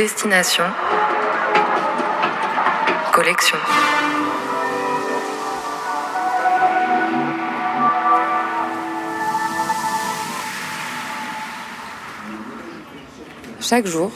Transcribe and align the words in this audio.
Destination. 0.00 0.64
Collection. 3.12 3.58
Chaque 13.60 13.86
jour, 13.86 14.10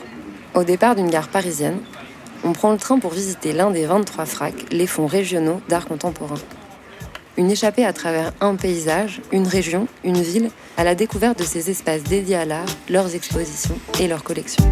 au 0.55 0.65
départ 0.65 0.95
d'une 0.95 1.11
gare 1.11 1.29
parisienne, 1.29 1.81
on 2.45 2.55
prend 2.55 2.73
le 2.73 2.79
train 2.79 2.99
pour 2.99 3.13
visiter 3.13 3.53
l'un 3.53 3.71
des 3.71 3.85
23 3.85 4.25
fracs, 4.25 4.55
les 4.73 4.87
fonds 4.87 5.07
régionaux 5.07 5.61
d'art 5.69 5.85
contemporain. 5.85 6.41
Une 7.37 7.51
échappée 7.51 7.85
à 7.85 7.93
travers 7.93 8.33
un 8.41 8.57
paysage, 8.57 9.21
une 9.33 9.47
région, 9.47 9.87
une 10.03 10.23
ville, 10.23 10.49
à 10.77 10.85
la 10.85 10.95
découverte 10.95 11.39
de 11.39 11.45
ces 11.45 11.71
espaces 11.71 12.03
dédiés 12.03 12.37
à 12.37 12.45
l'art, 12.45 12.67
leurs 12.89 13.15
expositions 13.15 13.79
et 14.01 14.09
leurs 14.09 14.25
collections. 14.25 14.65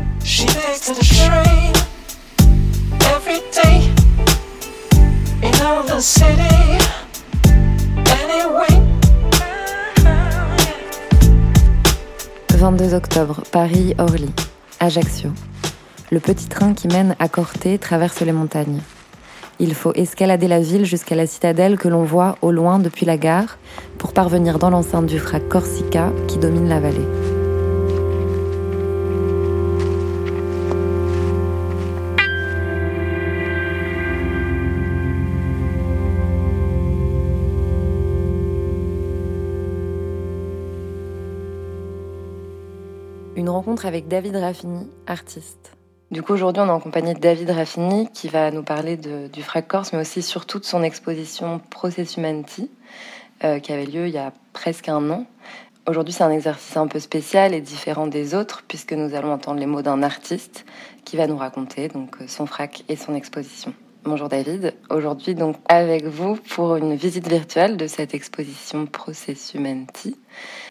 22 12.62 12.94
octobre, 12.94 13.42
Paris-Orly, 13.50 14.30
Ajaccio. 14.78 15.30
Le 16.12 16.20
petit 16.20 16.46
train 16.46 16.74
qui 16.74 16.86
mène 16.86 17.16
à 17.18 17.28
Corté 17.28 17.76
traverse 17.76 18.20
les 18.20 18.30
montagnes. 18.30 18.80
Il 19.60 19.74
faut 19.74 19.92
escalader 19.94 20.48
la 20.48 20.60
ville 20.60 20.84
jusqu'à 20.84 21.14
la 21.14 21.26
citadelle 21.26 21.78
que 21.78 21.88
l'on 21.88 22.04
voit 22.04 22.36
au 22.42 22.50
loin 22.50 22.78
depuis 22.78 23.06
la 23.06 23.16
gare 23.16 23.58
pour 23.98 24.12
parvenir 24.12 24.58
dans 24.58 24.70
l'enceinte 24.70 25.06
du 25.06 25.18
frac 25.18 25.48
Corsica 25.48 26.10
qui 26.26 26.38
domine 26.38 26.68
la 26.68 26.80
vallée. 26.80 26.98
Une 43.34 43.48
rencontre 43.48 43.86
avec 43.86 44.08
David 44.08 44.36
Raffini, 44.36 44.88
artiste. 45.06 45.76
Du 46.12 46.22
coup, 46.22 46.34
aujourd'hui, 46.34 46.62
on 46.62 46.66
est 46.66 46.70
en 46.70 46.78
compagnie 46.78 47.14
de 47.14 47.18
David 47.18 47.48
Raffini 47.48 48.06
qui 48.12 48.28
va 48.28 48.50
nous 48.50 48.62
parler 48.62 48.98
du 48.98 49.42
FRAC 49.42 49.66
Corse, 49.66 49.94
mais 49.94 50.00
aussi 50.00 50.20
surtout 50.20 50.58
de 50.58 50.64
son 50.66 50.82
exposition 50.82 51.58
Process 51.70 52.18
Humanity, 52.18 52.70
euh, 53.44 53.60
qui 53.60 53.72
avait 53.72 53.86
lieu 53.86 54.08
il 54.08 54.12
y 54.12 54.18
a 54.18 54.30
presque 54.52 54.90
un 54.90 55.08
an. 55.08 55.24
Aujourd'hui, 55.86 56.12
c'est 56.12 56.22
un 56.22 56.30
exercice 56.30 56.76
un 56.76 56.86
peu 56.86 56.98
spécial 56.98 57.54
et 57.54 57.62
différent 57.62 58.06
des 58.06 58.34
autres, 58.34 58.62
puisque 58.68 58.92
nous 58.92 59.14
allons 59.14 59.32
entendre 59.32 59.58
les 59.58 59.64
mots 59.64 59.80
d'un 59.80 60.02
artiste 60.02 60.66
qui 61.06 61.16
va 61.16 61.26
nous 61.26 61.38
raconter 61.38 61.88
donc 61.88 62.18
son 62.26 62.44
FRAC 62.44 62.84
et 62.90 62.96
son 62.96 63.14
exposition. 63.14 63.72
Bonjour 64.04 64.28
David, 64.28 64.74
aujourd'hui 64.90 65.36
donc 65.36 65.54
avec 65.68 66.06
vous 66.06 66.34
pour 66.34 66.74
une 66.74 66.96
visite 66.96 67.28
virtuelle 67.28 67.76
de 67.76 67.86
cette 67.86 68.14
exposition 68.14 68.86
Process 68.86 69.54
Humanity. 69.54 70.18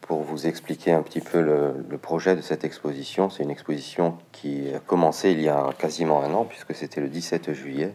Pour 0.02 0.22
vous 0.22 0.48
expliquer 0.48 0.92
un 0.92 1.02
petit 1.02 1.22
peu 1.22 1.40
le, 1.40 1.98
projet 1.98 2.36
de 2.36 2.42
cette 2.42 2.66
exposition, 2.66 3.30
c'est 3.30 3.44
une 3.44 3.50
exposition 3.50 4.18
qui 4.34 4.66
a 4.76 4.80
commencé 4.80 5.32
il 5.32 5.42
y 5.42 5.48
a 5.48 5.70
quasiment 5.80 6.22
un 6.22 6.34
an 6.34 6.44
puisque 6.44 6.76
c'était 6.76 7.00
le 7.00 7.08
17 7.08 7.54
juillet 7.54 7.94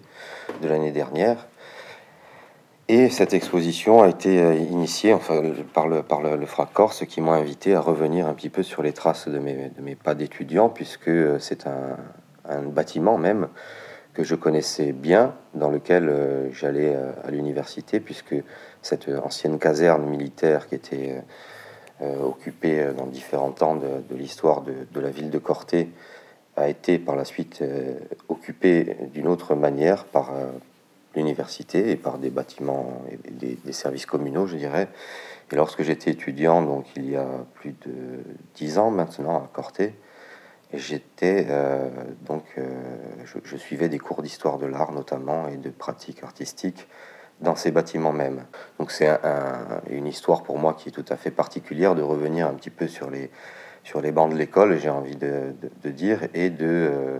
de 0.62 0.69
l'année 0.69 0.91
dernière. 0.91 1.47
Et 2.89 3.11
cette 3.11 3.34
exposition 3.34 4.03
a 4.03 4.09
été 4.09 4.41
euh, 4.41 4.55
initiée 4.55 5.12
enfin, 5.12 5.42
par 5.75 5.87
le, 5.87 6.03
par 6.03 6.23
le, 6.23 6.47
FRAC 6.47 6.73
Corse 6.73 7.05
qui 7.05 7.20
m'a 7.20 7.33
invité 7.33 7.75
à 7.75 7.81
revenir 7.81 8.27
un 8.27 8.33
petit 8.33 8.48
peu 8.48 8.62
sur 8.62 8.83
les 8.83 8.95
traces 8.95 9.29
de 9.29 9.39
mes, 9.39 9.69
de 9.69 9.83
mes 9.83 9.97
pas 9.97 10.14
d'étudiants 10.14 10.70
puisque 10.70 11.11
c'est 11.41 11.67
un, 11.67 11.98
un 12.48 12.62
bâtiment 12.62 13.19
même 13.19 13.48
que 14.17 14.25
je 14.25 14.34
connaissais 14.34 14.92
bien, 14.92 15.34
dans 15.53 15.69
lequel 15.69 16.09
euh, 16.09 16.50
j'allais 16.50 16.95
euh, 16.97 17.12
à 17.22 17.31
l'université, 17.31 18.01
puisque 18.01 18.35
cette 18.80 19.11
ancienne 19.11 19.58
caserne 19.58 20.07
militaire 20.07 20.68
qui 20.68 20.74
était 20.74 21.23
euh, 22.01 22.23
occupée 22.23 22.92
dans 22.96 23.05
différents 23.05 23.52
temps 23.52 23.77
de, 23.77 24.14
l'histoire 24.14 24.63
de, 24.63 25.01
la 25.01 25.11
ville 25.11 25.29
de 25.29 25.39
Corté 25.39 25.90
a 26.57 26.70
été 26.70 26.98
par 26.98 27.14
la 27.14 27.27
suite 27.27 27.63
occupée 28.29 28.96
d'une 29.13 29.27
autre 29.27 29.55
manière 29.55 30.05
par 30.07 30.33
l'université 31.14 31.90
et 31.90 31.96
par 31.96 32.17
des 32.17 32.30
bâtiments 32.30 33.02
et 33.11 33.30
des, 33.30 33.58
des, 33.63 33.73
services 33.73 34.07
communaux, 34.07 34.46
je 34.46 34.57
dirais. 34.57 34.89
Et 35.52 35.57
lorsque 35.57 35.83
j'étais 35.83 36.13
étudiant, 36.13 36.63
donc 36.63 36.86
il 36.96 37.11
y 37.11 37.17
a 37.17 37.27
plus 37.55 37.74
de 37.85 38.23
dix 38.55 38.79
ans 38.79 38.90
maintenant 38.90 39.36
à 39.36 39.51
Corté, 39.52 39.95
j'étais 40.77 41.47
euh, 41.51 41.89
donc, 42.23 42.45
euh, 42.59 42.64
je, 43.25 43.57
suivais 43.57 43.89
des 43.89 43.98
cours 43.98 44.23
d'histoire 44.23 44.59
de 44.59 44.67
l'art 44.67 44.92
notamment 44.92 45.48
et 45.48 45.57
de 45.57 45.70
pratique 45.70 46.23
artistique 46.23 46.89
dans 47.41 47.57
ces 47.57 47.70
bâtiments 47.70 48.13
même. 48.13 48.45
Donc 48.79 48.91
c'est 48.91 49.11
une 49.91 50.07
histoire 50.07 50.42
pour 50.42 50.59
moi 50.59 50.73
qui 50.73 50.89
est 50.89 50.92
tout 50.92 51.05
à 51.11 51.17
fait 51.17 51.31
particulière 51.31 51.95
de 51.95 52.01
revenir 52.01 52.47
un 52.47 52.55
petit 52.55 52.70
peu 52.70 52.89
sur 52.89 53.11
les 53.11 53.31
sur 53.85 54.01
les 54.01 54.11
bancs 54.11 54.33
de 54.33 54.37
l'école, 54.37 54.79
j'ai 54.79 54.91
envie 54.91 55.14
de, 55.14 55.55
dire, 55.85 56.27
et 56.35 56.51
de 56.51 56.67
euh, 56.67 57.19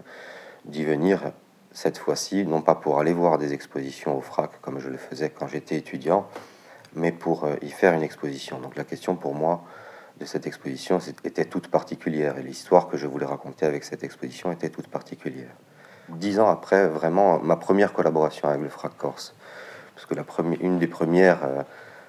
d'y 0.65 0.85
venir 0.85 1.33
cette 1.71 1.97
fois-ci, 1.97 2.45
non 2.45 2.61
pas 2.61 2.75
pour 2.75 2.99
aller 2.99 3.13
voir 3.13 3.39
des 3.39 3.53
expositions 3.53 4.17
au 4.17 4.21
FRAC 4.21 4.61
comme 4.63 4.81
je 4.81 4.89
le 4.89 4.97
faisais 4.97 5.31
quand 5.31 5.47
j'étais 5.47 5.77
étudiant, 5.77 6.27
mais 6.95 7.13
pour 7.13 7.47
y 7.63 7.69
faire 7.69 7.93
une 7.93 8.03
exposition. 8.03 8.59
Donc 8.59 8.75
la 8.75 8.85
question 8.85 9.15
pour 9.15 9.35
moi, 9.35 9.63
de 10.19 10.25
cette 10.25 10.47
exposition 10.47 10.99
était 11.25 11.45
toute 11.45 11.69
particulière 11.69 12.39
et 12.39 12.43
l'histoire 12.43 12.89
que 12.89 12.97
je 12.97 13.07
voulais 13.07 13.27
raconter 13.27 13.67
avec 13.67 13.85
cette 13.85 14.03
exposition 14.03 14.51
était 14.51 14.71
toute 14.71 14.89
particulière. 14.89 15.55
Dix 16.09 16.39
ans 16.41 16.49
après, 16.49 16.87
vraiment, 16.89 17.39
ma 17.41 17.57
première 17.57 17.93
collaboration 17.93 18.49
avec 18.49 18.63
le 18.63 18.69
FRAC 18.69 18.97
Corse, 18.97 19.35
parce 19.95 20.07
que 20.07 20.15
la 20.15 20.25
première, 20.25 20.61
une 20.63 20.79
des 20.79 20.87
premières 20.87 21.45
euh, 21.45 21.63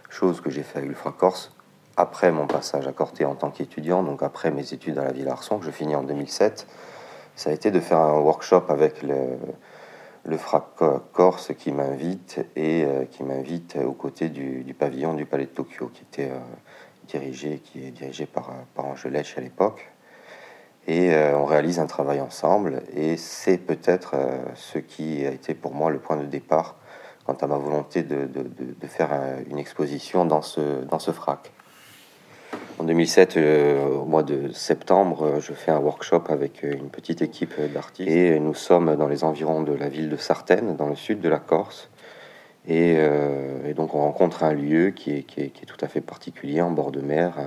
choses 0.10 0.40
que 0.40 0.50
j'ai 0.50 0.64
fait 0.64 0.80
avec 0.80 0.90
le 0.90 0.96
FRAC 0.96 1.18
Corse, 1.18 1.52
après 1.98 2.32
mon 2.32 2.46
passage 2.46 2.88
à 2.88 2.92
Corté 2.92 3.26
en 3.26 3.36
tant 3.36 3.50
qu'étudiant, 3.50 4.04
donc 4.04 4.22
après 4.22 4.52
mes 4.52 4.72
études 4.74 5.00
à 5.00 5.04
la 5.04 5.12
Ville 5.12 5.28
Arson, 5.28 5.58
que 5.58 5.66
je 5.66 5.72
finis 5.72 5.96
en 5.96 6.04
2007, 6.04 6.68
ça 7.36 7.50
a 7.50 7.54
été 7.54 7.72
de 7.72 7.80
faire 7.80 8.00
un 8.00 8.20
workshop 8.20 8.66
avec 8.70 9.02
le, 9.02 10.38
FRAC 10.38 10.64
Corse 11.14 11.54
qui 11.58 11.72
m'invite 11.72 12.46
et 12.56 12.84
euh, 12.84 13.06
qui 13.06 13.24
m'invite 13.24 13.78
aux 13.78 13.94
côtés 13.94 14.30
du, 14.30 14.64
du, 14.64 14.74
pavillon 14.74 15.14
du 15.14 15.26
Palais 15.26 15.46
de 15.46 15.52
Tokyo, 15.52 15.90
qui 15.94 16.04
était 16.04 16.30
euh, 16.30 16.40
dirigé, 17.08 17.60
qui 17.64 17.86
est 17.86 17.92
dirigé 17.92 18.26
par, 18.26 18.52
par 18.76 18.86
Angelech 18.86 19.36
à 19.38 19.42
l'époque. 19.42 19.92
Et 20.88 21.14
euh, 21.14 21.38
on 21.38 21.46
réalise 21.46 21.80
un 21.80 21.86
travail 21.86 22.22
ensemble. 22.22 22.82
Et 22.96 23.18
c'est 23.18 23.58
peut-être 23.58 24.12
euh, 24.16 24.38
ce 24.56 24.80
qui 24.80 25.26
a 25.26 25.32
été 25.32 25.54
pour 25.54 25.74
moi 25.74 25.92
le 25.92 26.00
point 26.00 26.18
de 26.18 26.26
départ 26.26 26.76
quant 27.26 27.34
à 27.34 27.48
ma 27.48 27.58
volonté 27.58 28.04
de, 28.04 28.26
de, 28.26 28.44
de, 28.44 28.88
faire 28.88 29.10
une 29.50 29.58
exposition 29.58 30.24
dans 30.24 30.42
ce, 30.42 30.86
dans 30.86 31.00
ce 31.00 31.12
frac. 31.12 31.52
En 32.80 32.86
2007, 32.86 33.36
euh, 33.36 33.86
au 33.86 34.06
mois 34.06 34.24
de 34.24 34.50
septembre, 34.54 35.42
je 35.42 35.52
fais 35.52 35.72
un 35.72 35.80
workshop 35.80 36.24
avec 36.30 36.64
une 36.64 36.90
petite 36.90 37.22
équipe 37.22 37.60
d'artistes 37.74 38.10
et 38.10 38.40
nous 38.40 38.54
sommes 38.54 38.96
dans 38.96 39.10
les 39.10 39.26
environs 39.26 39.62
de 39.62 39.74
la 39.74 39.90
ville 39.90 40.08
de 40.08 40.16
Sartène, 40.16 40.78
dans 40.78 40.88
le 40.88 40.96
sud 40.96 41.20
de 41.20 41.28
la 41.28 41.40
Corse. 41.40 41.90
Euh, 42.70 43.70
et, 43.70 43.74
donc 43.74 43.96
on 43.96 44.02
rencontre 44.02 44.44
un 44.44 44.54
lieu 44.54 44.92
qui 44.92 45.12
est, 45.12 45.66
tout 45.66 45.78
à 45.82 45.88
fait 45.88 46.02
particulier 46.02 46.62
en 46.62 46.72
bord 46.72 46.92
de 46.92 47.02
mer, 47.02 47.38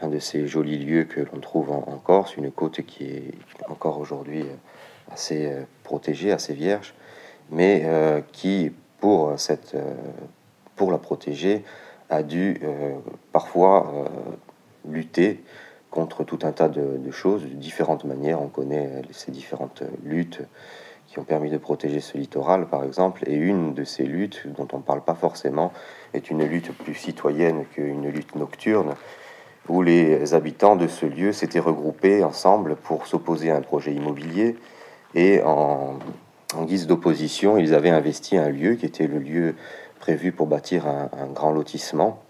un, 0.00 0.08
de 0.08 0.18
ces 0.18 0.46
jolis 0.46 0.78
lieux 0.78 1.04
que 1.04 1.20
l'on 1.20 1.40
trouve 1.40 1.70
en, 1.70 2.00
Corse, 2.02 2.36
une 2.36 2.50
côte 2.50 2.82
qui 2.82 3.04
est 3.04 3.32
encore 3.68 3.98
aujourd'hui 3.98 4.44
assez 5.10 5.46
euh, 5.46 5.62
protégée, 5.82 6.32
assez 6.32 6.52
vierge, 6.52 6.94
mais 7.50 7.82
euh, 7.84 8.20
qui, 8.32 8.72
pour, 8.98 9.38
cette, 9.38 9.76
pour 10.76 10.90
la 10.90 10.98
protéger, 10.98 11.64
a 12.10 12.22
dû 12.22 12.60
parfois 13.32 14.08
lutter 14.88 15.42
contre 15.90 16.24
tout 16.24 16.38
un 16.42 16.52
tas 16.52 16.68
de, 16.68 17.10
choses 17.10 17.42
de 17.42 17.48
différentes 17.48 18.04
manières. 18.04 18.40
On 18.40 18.48
connaît 18.48 19.02
ces 19.10 19.30
différentes 19.30 19.82
luttes 20.04 20.42
qui 21.14 21.20
ont 21.20 21.24
permis 21.24 21.48
de 21.48 21.58
protéger 21.58 22.00
ce 22.00 22.18
littoral, 22.18 22.66
par 22.66 22.82
exemple. 22.82 23.22
Et 23.28 23.36
une 23.36 23.72
de 23.72 23.84
ces 23.84 24.02
luttes, 24.02 24.42
dont 24.56 24.66
on 24.72 24.78
ne 24.78 24.82
parle 24.82 25.00
pas 25.00 25.14
forcément, 25.14 25.72
est 26.12 26.28
une 26.28 26.44
lutte 26.44 26.76
plus 26.76 26.94
citoyenne 26.94 27.64
qu'une 27.72 28.08
lutte 28.08 28.34
nocturne, 28.34 28.94
où 29.68 29.80
les 29.80 30.34
habitants 30.34 30.74
de 30.74 30.88
ce 30.88 31.06
lieu 31.06 31.32
s'étaient 31.32 31.60
regroupés 31.60 32.24
ensemble 32.24 32.74
pour 32.74 33.06
s'opposer 33.06 33.52
à 33.52 33.56
un 33.56 33.60
projet 33.60 33.92
immobilier. 33.92 34.56
Et 35.14 35.40
en, 35.42 36.00
guise 36.64 36.88
d'opposition, 36.88 37.58
ils 37.58 37.74
avaient 37.74 37.90
investi 37.90 38.36
un 38.36 38.48
lieu 38.48 38.74
qui 38.74 38.84
était 38.84 39.06
le 39.06 39.20
lieu 39.20 39.54
prévu 40.00 40.32
pour 40.32 40.48
bâtir 40.48 40.88
un, 40.88 41.28
grand 41.32 41.52
lotissement 41.52 42.20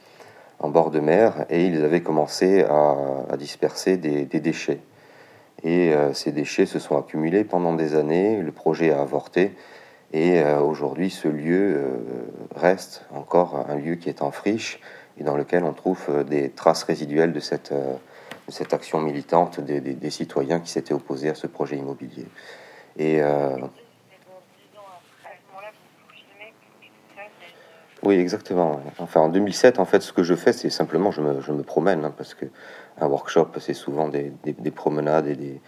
en 0.61 0.69
bord 0.69 0.91
de 0.91 1.01
mer, 1.01 1.47
et 1.49 1.65
ils 1.65 1.83
avaient 1.83 2.03
commencé 2.03 2.63
à, 2.63 3.37
disperser 3.39 3.97
des 3.97 4.41
déchets. 4.41 4.81
Et 5.65 5.95
euh, 5.95 6.13
ces 6.13 6.31
déchets 6.31 6.67
se 6.67 6.79
sont 6.79 6.99
accumulés 6.99 7.43
pendant 7.43 7.75
des 7.75 7.97
années, 7.97 8.41
le 8.43 8.53
projet 8.53 8.93
a 8.93 9.01
avorté, 9.01 9.57
et 10.13 10.41
euh, 10.41 10.61
aujourd'hui 10.61 11.11
ce 11.11 11.27
lieu 11.27 11.75
euh, 11.77 11.97
reste 12.55 13.05
encore 13.11 13.65
un 13.69 13.75
lieu 13.77 13.95
qui 13.95 14.11
est 14.11 14.23
en 14.23 14.31
friche 14.31 14.79
et 15.19 15.25
dans 15.25 15.37
lequel 15.37 15.65
on 15.65 15.73
trouve 15.73 16.25
des 16.29 16.51
traces 16.51 16.83
résiduelles 16.83 17.33
de 17.33 17.41
cette, 17.41 17.73
action 18.73 19.01
militante 19.01 19.61
des, 19.61 20.11
citoyens 20.11 20.61
qui 20.61 20.71
s'étaient 20.71 20.93
opposés 20.93 21.31
à 21.31 21.35
ce 21.35 21.47
projet 21.47 21.77
immobilier. 21.77 22.27
Et 22.99 23.23
oui, 28.05 28.17
exactement. 28.17 28.81
Enfin, 28.99 29.21
en 29.21 29.29
2007, 29.31 29.79
en 29.79 29.87
fait, 29.87 30.03
ce 30.03 30.13
que 30.13 30.23
je 30.23 30.35
fais, 30.35 30.53
c'est 30.53 30.69
simplement, 30.69 31.11
je 31.11 31.23
me, 31.23 31.41
je 31.41 31.53
me 31.53 31.63
promène, 31.63 32.05
hein, 32.05 32.13
parce 32.15 32.35
que 32.35 32.45
un 33.01 33.07
workshop, 33.07 33.49
c'est 33.59 33.75
souvent 33.75 34.09
des, 34.09 34.33
des, 34.45 34.71
promenades 34.71 35.27
et 35.27 35.35
des, 35.35 35.61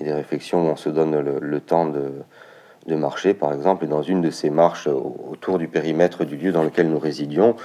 et 0.00 0.12
réflexions 0.12 0.66
où 0.66 0.70
on 0.70 0.76
se 0.76 0.88
donne 0.88 1.18
le, 1.18 1.60
temps 1.60 1.86
de, 1.86 2.94
marcher, 2.94 3.34
par 3.34 3.52
exemple. 3.52 3.84
Et 3.84 3.88
dans 3.88 4.02
une 4.02 4.22
de 4.22 4.30
ces 4.30 4.50
marches 4.50 4.86
autour 4.86 5.58
du 5.58 5.68
périmètre 5.68 6.24
du 6.24 6.36
lieu 6.36 6.52
dans 6.52 6.62
lequel 6.62 6.88
nous 6.88 6.98
résidions, 6.98 7.56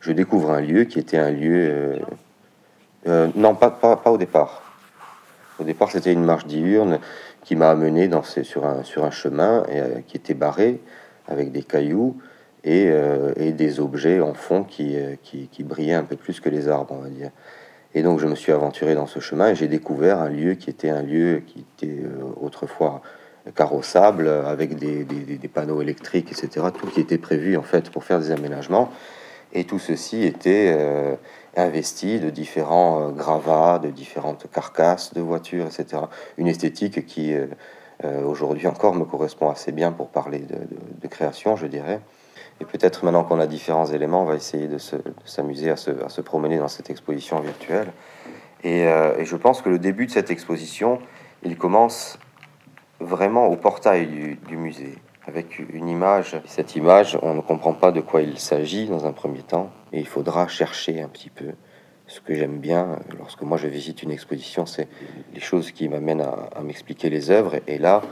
je 0.00 0.12
découvre 0.12 0.50
un 0.50 0.60
lieu 0.60 0.84
qui 0.84 0.98
était 0.98 1.18
un 1.18 1.30
lieu 1.30 1.68
euh, 1.70 1.98
euh, 3.06 3.28
non, 3.34 3.54
pas, 3.54 4.00
au 4.06 4.18
départ. 4.18 4.62
Au 5.58 5.64
départ, 5.64 5.90
c'était 5.90 6.12
une 6.12 6.24
marche 6.24 6.46
diurne 6.46 7.00
qui 7.42 7.56
m'a 7.56 7.70
amené 7.70 8.06
dans 8.06 8.22
sur, 8.22 8.64
un, 8.64 9.10
chemin 9.10 9.64
euh, 9.70 10.00
qui 10.06 10.16
était 10.16 10.34
barré 10.34 10.80
avec 11.26 11.50
des 11.50 11.62
cailloux 11.62 12.16
et, 12.64 12.90
et 13.36 13.52
des 13.52 13.80
objets 13.80 14.20
en 14.20 14.34
fond 14.34 14.64
qui, 14.64 14.96
qui, 15.22 15.48
qui, 15.48 15.62
brillaient 15.62 15.94
un 15.94 16.04
peu 16.04 16.16
plus 16.16 16.40
que 16.40 16.48
les 16.48 16.68
arbres, 16.68 16.94
on 16.98 17.02
va 17.02 17.08
dire. 17.08 17.30
Et 17.94 18.02
donc, 18.02 18.20
je 18.20 18.26
me 18.26 18.34
suis 18.34 18.52
aventuré 18.52 18.94
dans 18.94 19.06
ce 19.06 19.20
chemin 19.20 19.50
et 19.50 19.54
j'ai 19.54 19.68
découvert 19.68 20.20
un 20.20 20.28
lieu 20.28 20.54
qui 20.54 20.70
était 20.70 20.90
un 20.90 21.02
lieu 21.02 21.42
qui 21.46 21.60
était 21.60 22.02
autrefois 22.40 23.02
carrossable 23.56 24.28
avec 24.28 24.76
des, 24.76 25.06
panneaux 25.52 25.80
électriques, 25.80 26.30
etc. 26.30 26.66
Tout 26.78 26.86
qui 26.88 27.00
était 27.00 27.18
prévu 27.18 27.56
en 27.56 27.62
fait 27.62 27.90
pour 27.90 28.04
faire 28.04 28.20
des 28.20 28.30
aménagements. 28.30 28.90
Et 29.54 29.64
tout 29.64 29.78
ceci 29.78 30.24
était 30.24 30.76
investi 31.58 32.20
de 32.20 32.30
différents 32.30 33.08
euh, 33.08 33.10
gravats, 33.10 33.78
de 33.78 33.90
différentes 33.90 34.50
carcasses 34.50 35.14
de 35.14 35.20
voitures, 35.20 35.66
etc. 35.66 36.02
Une 36.36 36.46
esthétique 36.46 37.06
qui, 37.06 37.34
euh, 37.34 37.46
euh, 38.04 38.22
aujourd'hui 38.24 38.66
encore, 38.66 38.94
me 38.94 39.04
correspond 39.04 39.50
assez 39.50 39.72
bien 39.72 39.92
pour 39.92 40.08
parler 40.08 40.40
de, 40.40 41.08
création, 41.08 41.56
je 41.56 41.66
dirais. 41.66 42.00
Et 42.60 42.64
peut-être 42.64 43.04
maintenant 43.04 43.24
qu'on 43.24 43.40
a 43.40 43.46
différents 43.46 43.86
éléments, 43.86 44.22
on 44.22 44.26
va 44.26 44.34
essayer 44.34 44.66
de 44.66 44.78
s'amuser 45.24 45.70
à, 45.70 45.76
se 45.76 46.20
promener 46.20 46.58
dans 46.58 46.68
cette 46.68 46.90
exposition 46.90 47.40
virtuelle. 47.40 47.92
Et, 48.64 48.84
je 49.24 49.36
pense 49.36 49.62
que 49.62 49.68
le 49.68 49.78
début 49.78 50.06
de 50.06 50.10
cette 50.10 50.30
exposition, 50.30 50.98
il 51.44 51.56
commence 51.56 52.18
vraiment 52.98 53.46
au 53.46 53.56
portail 53.56 54.38
du 54.48 54.56
musée 54.56 54.98
avec 55.28 55.58
une 55.58 55.88
image. 55.88 56.40
Cette 56.46 56.74
image, 56.74 57.18
on 57.22 57.34
ne 57.34 57.42
comprend 57.42 57.74
pas 57.74 57.92
de 57.92 58.00
quoi 58.00 58.22
il 58.22 58.38
s'agit 58.38 58.86
dans 58.86 59.06
un 59.06 59.12
premier 59.12 59.42
temps, 59.42 59.70
et 59.92 60.00
il 60.00 60.06
faudra 60.06 60.48
chercher 60.48 61.02
un 61.02 61.08
petit 61.08 61.28
peu. 61.28 61.52
Ce 62.08 62.20
que 62.20 62.34
j'aime 62.34 62.58
bien 62.58 62.98
lorsque 63.18 63.42
moi 63.42 63.58
je 63.58 63.68
visite 63.68 64.02
une 64.02 64.10
exposition, 64.10 64.66
c'est 64.66 64.88
les 65.34 65.40
choses 65.40 65.70
qui 65.70 65.88
m'amènent 65.88 66.22
à, 66.22 66.60
m'expliquer 66.62 67.10
les 67.10 67.30
œuvres. 67.30 67.60
Et 67.66 67.78
là, 67.78 68.02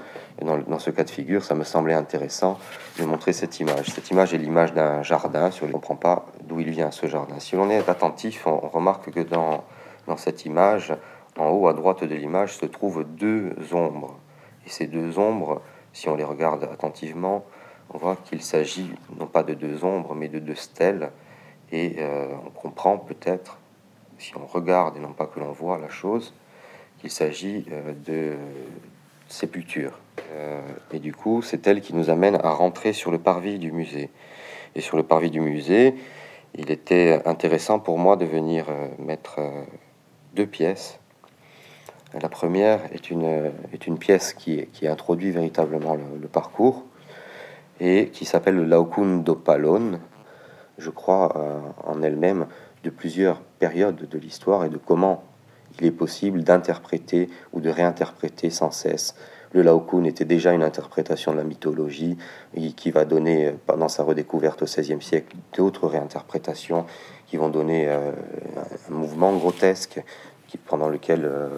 dans, 0.43 0.78
ce 0.78 0.90
cas 0.90 1.02
de 1.02 1.10
figure, 1.10 1.43
ça 1.43 1.54
me 1.54 1.64
semblait 1.64 1.94
intéressant 1.94 2.58
de 2.98 3.04
montrer 3.04 3.32
cette 3.32 3.58
image. 3.58 3.87
Cette 3.87 4.10
image 4.10 4.34
est 4.34 4.38
l'image 4.38 4.75
d'un 4.75 5.02
jardin, 5.02 5.50
sur 5.50 5.64
on 5.64 5.69
ne 5.69 5.72
comprend 5.72 5.96
pas 5.96 6.26
d'où 6.44 6.60
il 6.60 6.70
vient 6.70 6.90
ce 6.90 7.06
jardin. 7.06 7.40
Si 7.40 7.56
l'on 7.56 7.70
est 7.70 7.88
attentif, 7.88 8.46
on, 8.46 8.58
remarque 8.58 9.10
que 9.10 9.20
dans, 9.20 9.64
dans 10.06 10.16
cette 10.16 10.44
image, 10.44 10.94
en 11.38 11.49
haut 11.49 11.66
à 11.66 11.72
droite 11.72 12.04
de 12.04 12.14
l'image, 12.14 12.56
se 12.56 12.66
trouvent 12.66 13.04
deux 13.04 13.54
ombres. 13.72 14.19
Et 14.66 14.70
ces 14.70 14.87
deux 14.87 15.19
ombres 15.19 15.62
si 15.96 16.10
on 16.10 16.14
les 16.14 16.25
regarde 16.25 16.62
attentivement, 16.64 17.46
on 17.88 17.96
voit 17.96 18.16
qu'il 18.16 18.42
s'agit 18.42 18.90
non 19.19 19.26
pas 19.26 19.42
de 19.42 19.54
deux 19.54 19.82
ombres, 19.82 20.14
mais 20.14 20.28
de 20.28 20.38
deux 20.38 20.54
stèles. 20.54 21.10
Et 21.72 21.96
euh, 21.99 22.28
on 22.44 22.50
comprend 22.50 22.99
peut-être, 22.99 23.58
si 24.18 24.36
on 24.36 24.46
regarde 24.46 24.96
et 24.96 25.00
non 25.00 25.12
pas 25.12 25.26
que 25.26 25.40
l'on 25.40 25.52
voit 25.52 25.78
la 25.78 25.88
chose, 25.88 26.34
qu'il 26.98 27.10
s'agit 27.10 27.66
euh, 27.70 27.92
de 28.04 28.34
sépulture. 29.28 29.98
Euh, 30.32 30.60
et 30.92 30.98
du 30.98 31.12
coup, 31.12 31.42
c'est 31.42 31.66
elle 31.66 31.80
qui 31.80 31.94
nous 31.94 32.10
amène 32.10 32.36
à 32.36 32.50
rentrer 32.50 32.92
sur 32.92 33.10
le 33.10 33.18
parvis 33.18 33.58
du 33.58 33.72
musée. 33.72 34.10
Et 34.74 34.80
sur 34.80 34.96
le 34.96 35.02
parvis 35.02 35.30
du 35.30 35.40
musée, 35.40 35.94
il 36.54 36.70
était 36.70 37.20
intéressant 37.26 37.78
pour 37.78 37.98
moi 37.98 38.16
de 38.16 38.24
venir 38.24 38.66
mettre 38.98 39.40
deux 40.34 40.46
pièces 40.46 40.98
la 42.20 42.28
première 42.28 42.80
est 42.92 43.10
une, 43.10 43.98
pièce 43.98 44.32
qui, 44.32 44.66
qui 44.72 44.86
introduit 44.86 45.30
véritablement 45.30 45.96
le, 45.96 46.28
parcours 46.28 46.84
et 47.80 48.08
qui 48.08 48.24
s'appelle 48.24 48.54
le 48.54 48.64
Laucundo 48.64 49.34
Palone, 49.34 50.00
je 50.78 50.90
crois 50.90 51.36
euh, 51.36 51.58
en 51.84 52.02
elle-même, 52.02 52.46
de 52.86 52.90
plusieurs 52.90 53.40
périodes 53.58 54.08
de 54.08 54.18
l'histoire 54.18 54.64
et 54.64 54.68
de 54.68 54.76
comment 54.76 55.24
il 55.80 55.86
est 55.86 55.90
possible 55.90 56.44
d'interpréter 56.44 57.28
ou 57.52 57.60
de 57.60 57.68
réinterpréter 57.68 58.48
sans 58.48 58.70
cesse. 58.70 59.16
Le 59.52 59.62
Laocoon 59.62 60.04
était 60.04 60.24
déjà 60.24 60.52
une 60.52 60.62
interprétation 60.62 61.32
de 61.32 61.38
la 61.38 61.44
mythologie 61.44 62.16
qui 62.76 62.90
va 62.92 63.04
donner, 63.04 63.54
pendant 63.66 63.88
sa 63.88 64.04
redécouverte 64.04 64.62
au 64.62 64.66
XVIe 64.66 65.02
siècle, 65.02 65.36
d'autres 65.56 65.88
réinterprétations 65.88 66.86
qui 67.26 67.36
vont 67.36 67.48
donner 67.48 67.88
euh, 67.88 68.12
un 68.88 68.94
mouvement 68.94 69.32
grotesque 69.34 70.00
qui, 70.46 70.56
pendant 70.56 70.88
lequel 70.88 71.24
euh, 71.24 71.48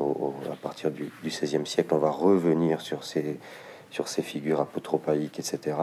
à 0.00 0.56
partir 0.60 0.90
du, 0.90 1.12
XVIe 1.24 1.64
siècle, 1.64 1.94
on 1.94 1.98
va 1.98 2.10
revenir 2.10 2.80
sur 2.80 3.04
ces, 3.04 3.38
sur 3.90 4.08
ces 4.08 4.22
figures 4.22 4.60
apotropaïques, 4.60 5.38
etc. 5.38 5.76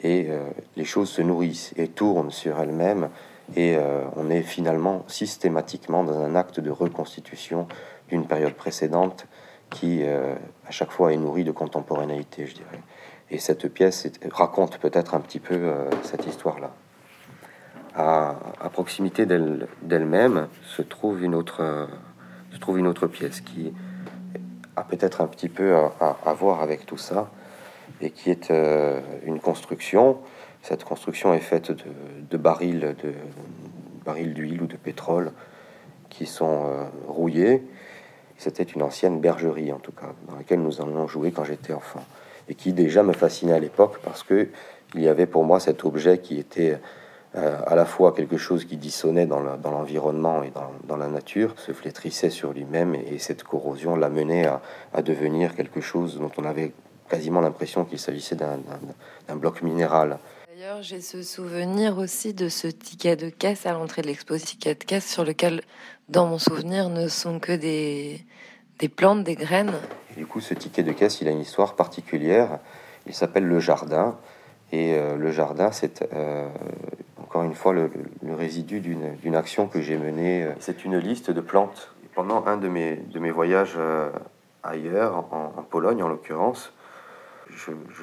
Et 0.00 0.26
euh, 0.30 0.40
les 0.76 0.84
choses 0.84 1.10
se 1.10 1.20
nourrissent 1.20 1.74
et 1.76 1.88
tournent 1.88 2.30
sur 2.30 2.58
elles-mêmes, 2.58 3.10
et 3.56 3.76
euh, 3.76 4.04
on 4.16 4.30
est 4.30 4.42
finalement 4.42 5.04
systématiquement 5.08 6.04
dans 6.04 6.20
un 6.20 6.34
acte 6.34 6.60
de 6.60 6.70
reconstitution 6.70 7.66
d'une 8.08 8.26
période 8.26 8.54
précédente 8.54 9.26
qui, 9.70 10.02
euh, 10.02 10.34
à 10.66 10.70
chaque 10.70 10.90
fois, 10.90 11.12
est 11.12 11.16
nourrie 11.16 11.44
de 11.44 11.52
contemporanéité, 11.52 12.46
je 12.46 12.54
dirais. 12.54 12.80
Et 13.30 13.38
cette 13.38 13.68
pièce 13.68 14.08
raconte 14.30 14.78
peut-être 14.78 15.14
un 15.14 15.20
petit 15.20 15.40
peu 15.40 15.70
cette 16.02 16.26
histoire-là. 16.26 16.70
À, 17.94 18.36
proximité 18.72 19.26
d'elle-même 19.26 20.48
se 20.64 20.80
trouve 20.80 21.22
une 21.24 21.34
autre 21.34 23.06
pièce 23.06 23.42
qui 23.42 23.74
a 24.78 24.84
peut-être 24.84 25.20
un 25.20 25.26
petit 25.26 25.48
peu 25.48 25.74
à, 25.74 26.32
voir 26.32 26.62
avec 26.62 26.86
tout 26.86 26.96
ça 26.96 27.30
et 28.00 28.10
qui 28.10 28.30
est 28.30 28.50
euh, 28.50 29.00
une 29.24 29.40
construction. 29.40 30.18
Cette 30.62 30.84
construction 30.84 31.32
est 31.34 31.40
faite 31.40 31.72
de, 32.30 32.36
barils 32.36 32.94
de 33.02 33.12
barils 34.04 34.34
d'huile 34.34 34.62
ou 34.62 34.66
de 34.66 34.76
pétrole 34.76 35.32
qui 36.08 36.26
sont 36.26 36.64
euh, 36.66 36.84
rouillés. 37.06 37.62
C'était 38.36 38.62
une 38.62 38.82
ancienne 38.82 39.20
bergerie 39.20 39.72
en 39.72 39.78
tout 39.78 39.92
cas 39.92 40.14
dans 40.28 40.36
laquelle 40.36 40.62
nous 40.62 40.80
allions 40.80 41.06
jouer 41.06 41.32
quand 41.32 41.44
j'étais 41.44 41.72
enfant 41.72 42.04
et 42.48 42.54
qui 42.54 42.72
déjà 42.72 43.02
me 43.02 43.12
fascinait 43.12 43.52
à 43.52 43.58
l'époque 43.58 44.00
parce 44.04 44.22
que 44.22 44.48
il 44.94 45.02
y 45.02 45.08
avait 45.08 45.26
pour 45.26 45.44
moi 45.44 45.60
cet 45.60 45.84
objet 45.84 46.18
qui 46.18 46.38
était 46.38 46.78
euh, 47.34 47.58
à 47.66 47.74
la 47.74 47.84
fois 47.84 48.12
quelque 48.12 48.38
chose 48.38 48.64
qui 48.64 48.78
dissonnait 48.78 49.26
dans 49.26 49.40
l'environnement 49.40 50.42
et 50.42 50.50
dans, 50.86 50.96
la 50.96 51.08
nature, 51.08 51.52
se 51.58 51.72
flétrissait 51.72 52.30
sur 52.30 52.54
lui-même 52.54 52.94
et, 52.94 53.18
cette 53.18 53.42
corrosion 53.42 53.96
l'amenait 53.96 54.46
à 54.46 55.02
devenir 55.02 55.54
quelque 55.54 55.82
chose 55.82 56.18
dont 56.18 56.30
on 56.38 56.44
avait 56.44 56.72
quasiment 57.10 57.40
l'impression 57.40 57.84
qu'il 57.84 57.98
s'agissait 57.98 58.36
d'un 58.36 59.36
bloc 59.36 59.62
minéral. 59.62 60.18
D'ailleurs, 60.58 60.82
j'ai 60.82 61.00
ce 61.00 61.22
souvenir 61.22 61.98
aussi 61.98 62.34
de 62.34 62.48
ce 62.48 62.66
ticket 62.66 63.14
de 63.14 63.28
caisse 63.28 63.64
à 63.64 63.74
l'entrée 63.74 64.02
de 64.02 64.08
l'expo, 64.08 64.36
ticket 64.36 64.74
de 64.74 64.82
caisse 64.82 65.06
sur 65.06 65.24
lequel, 65.24 65.62
dans 66.08 66.26
mon 66.26 66.38
souvenir, 66.38 66.88
ne 66.88 67.06
sont 67.06 67.38
que 67.38 67.52
des, 67.52 68.24
des 68.80 68.88
plantes, 68.88 69.22
des 69.22 69.36
graines. 69.36 69.74
du 70.16 70.26
coup, 70.26 70.40
ce 70.40 70.54
ticket 70.54 70.82
de 70.82 70.90
caisse, 70.90 71.20
il 71.20 71.28
a 71.28 71.30
une 71.30 71.42
histoire 71.42 71.76
particulière. 71.76 72.58
Il 73.06 73.14
s'appelle 73.14 73.44
le 73.44 73.60
jardin. 73.60 74.18
Et 74.72 74.94
euh, 74.94 75.16
le 75.16 75.30
jardin, 75.30 75.70
c'est 75.70 76.02
euh, 76.12 76.48
encore 77.22 77.44
une 77.44 77.54
fois 77.54 77.72
le, 77.72 77.88
résidu 78.28 78.80
d'une 78.80 79.36
action 79.36 79.68
que 79.68 79.80
j'ai 79.80 79.96
menée. 79.96 80.42
Euh, 80.42 80.54
c'est 80.58 80.84
une 80.84 80.98
liste 80.98 81.30
de 81.30 81.40
plantes. 81.40 81.94
pendant 82.16 82.44
un 82.46 82.56
de 82.56 82.66
mes, 82.66 82.96
de 82.96 83.20
mes 83.20 83.30
voyages 83.30 83.74
euh, 83.76 84.10
ailleurs, 84.64 85.24
en, 85.32 85.62
Pologne 85.62 86.02
en 86.02 86.08
l'occurrence, 86.08 86.72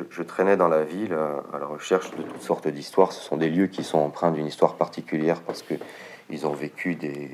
je, 0.10 0.24
traînais 0.24 0.58
dans 0.58 0.68
la 0.68 0.84
ville 0.84 1.14
euh, 1.14 1.40
à 1.54 1.60
la 1.60 1.66
recherche 1.66 2.12
de 2.12 2.22
toutes 2.24 2.42
sortes 2.42 2.68
d'histoires. 2.68 3.12
Ce 3.12 3.22
sont 3.22 3.38
des 3.38 3.50
lieux 3.50 3.68
qui 3.68 3.84
sont 3.84 4.00
empreints 4.00 4.32
d'une 4.32 4.48
histoire 4.48 4.76
particulière 4.76 5.42
parce 5.42 5.64
qu'ils 5.64 6.48
ont 6.48 6.54
vécu 6.54 6.96
des, 6.96 7.30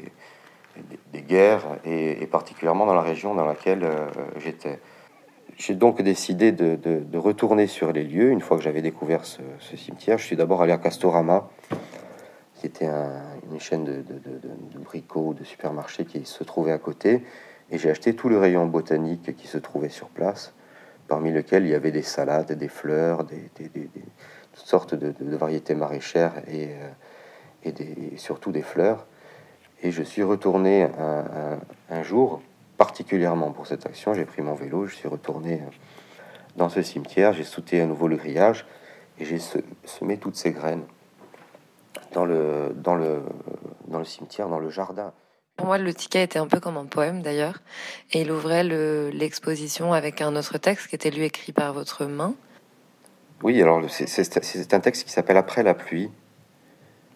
guerres 1.13 1.65
et, 1.85 2.25
particulièrement 2.27 2.85
dans 2.85 2.93
la 2.93 3.01
région 3.01 3.35
dans 3.35 3.45
laquelle 3.45 3.87
j'étais. 4.37 4.79
J'ai 5.57 5.75
donc 5.75 6.01
décidé 6.01 6.51
de, 6.51 7.17
retourner 7.17 7.67
sur 7.67 7.91
les 7.91 8.03
lieux 8.03 8.31
une 8.31 8.41
fois 8.41 8.57
que 8.57 8.63
j'avais 8.63 8.81
découvert 8.81 9.25
ce, 9.25 9.41
cimetière. 9.75 10.17
Je 10.17 10.25
suis 10.25 10.35
d'abord 10.35 10.61
allé 10.61 10.71
à 10.71 10.77
Castorama, 10.77 11.49
qui 12.55 12.67
était 12.67 12.89
une 13.51 13.59
chaîne 13.59 13.83
de, 13.83 14.01
de, 14.01 14.79
bricots, 14.79 15.33
de 15.33 15.43
supermarchés 15.43 16.05
qui 16.05 16.25
se 16.25 16.43
trouvait 16.43 16.71
à 16.71 16.77
côté. 16.77 17.23
Et 17.69 17.77
j'ai 17.77 17.89
acheté 17.89 18.15
tout 18.15 18.29
le 18.29 18.37
rayon 18.37 18.65
botanique 18.65 19.35
qui 19.35 19.47
se 19.47 19.57
trouvait 19.57 19.89
sur 19.89 20.07
place, 20.07 20.53
parmi 21.11 21.33
lequel 21.33 21.65
il 21.65 21.71
y 21.71 21.75
avait 21.75 21.91
des 21.91 22.03
salades, 22.03 22.53
des 22.53 22.69
fleurs, 22.69 23.25
des, 23.25 23.49
toutes 24.53 24.65
sortes 24.65 24.95
de, 24.95 25.35
variétés 25.35 25.75
maraîchères 25.75 26.31
et, 26.47 26.69
euh, 27.65 27.69
et, 28.13 28.15
surtout 28.15 28.53
des 28.53 28.61
fleurs. 28.61 29.05
Et 29.83 29.91
je 29.91 30.03
suis 30.03 30.23
retourné 30.23 30.87
un, 31.89 32.03
jour, 32.03 32.41
particulièrement 32.77 33.51
pour 33.51 33.67
cette 33.67 33.85
action, 33.85 34.13
j'ai 34.13 34.23
pris 34.23 34.41
mon 34.41 34.53
vélo, 34.53 34.87
je 34.87 34.95
suis 34.95 35.09
retourné 35.09 35.61
dans 36.55 36.69
ce 36.69 36.81
cimetière, 36.81 37.33
j'ai 37.33 37.43
sauté 37.43 37.81
à 37.81 37.85
nouveau 37.85 38.07
le 38.07 38.15
grillage 38.15 38.65
et 39.19 39.25
j'ai 39.25 39.39
semé 39.83 40.15
toutes 40.15 40.37
ces 40.37 40.51
graines 40.51 40.85
dans 42.13 42.23
le, 42.23 42.71
dans 42.73 42.95
le, 42.95 43.21
dans 43.89 43.99
le 43.99 44.05
cimetière, 44.05 44.47
dans 44.47 44.59
le 44.59 44.69
jardin. 44.69 45.11
Pour 45.61 45.67
moi, 45.67 45.77
le 45.77 45.93
ticket 45.93 46.23
était 46.23 46.39
un 46.39 46.47
peu 46.47 46.59
comme 46.59 46.77
un 46.77 46.87
poème 46.87 47.21
d'ailleurs, 47.21 47.59
et 48.13 48.21
il 48.21 48.31
ouvrait 48.31 48.63
l'exposition 48.63 49.93
avec 49.93 50.19
un 50.19 50.35
autre 50.35 50.57
texte 50.57 50.87
qui 50.87 50.95
était 50.95 51.11
lui 51.11 51.23
écrit 51.23 51.51
par 51.51 51.71
votre 51.71 52.05
main. 52.05 52.33
Oui, 53.43 53.61
alors 53.61 53.79
c'est 53.87 54.73
un 54.73 54.79
texte 54.79 55.03
qui 55.03 55.11
s'appelle 55.11 55.37
Après 55.37 55.61
la 55.61 55.75
pluie. 55.75 56.09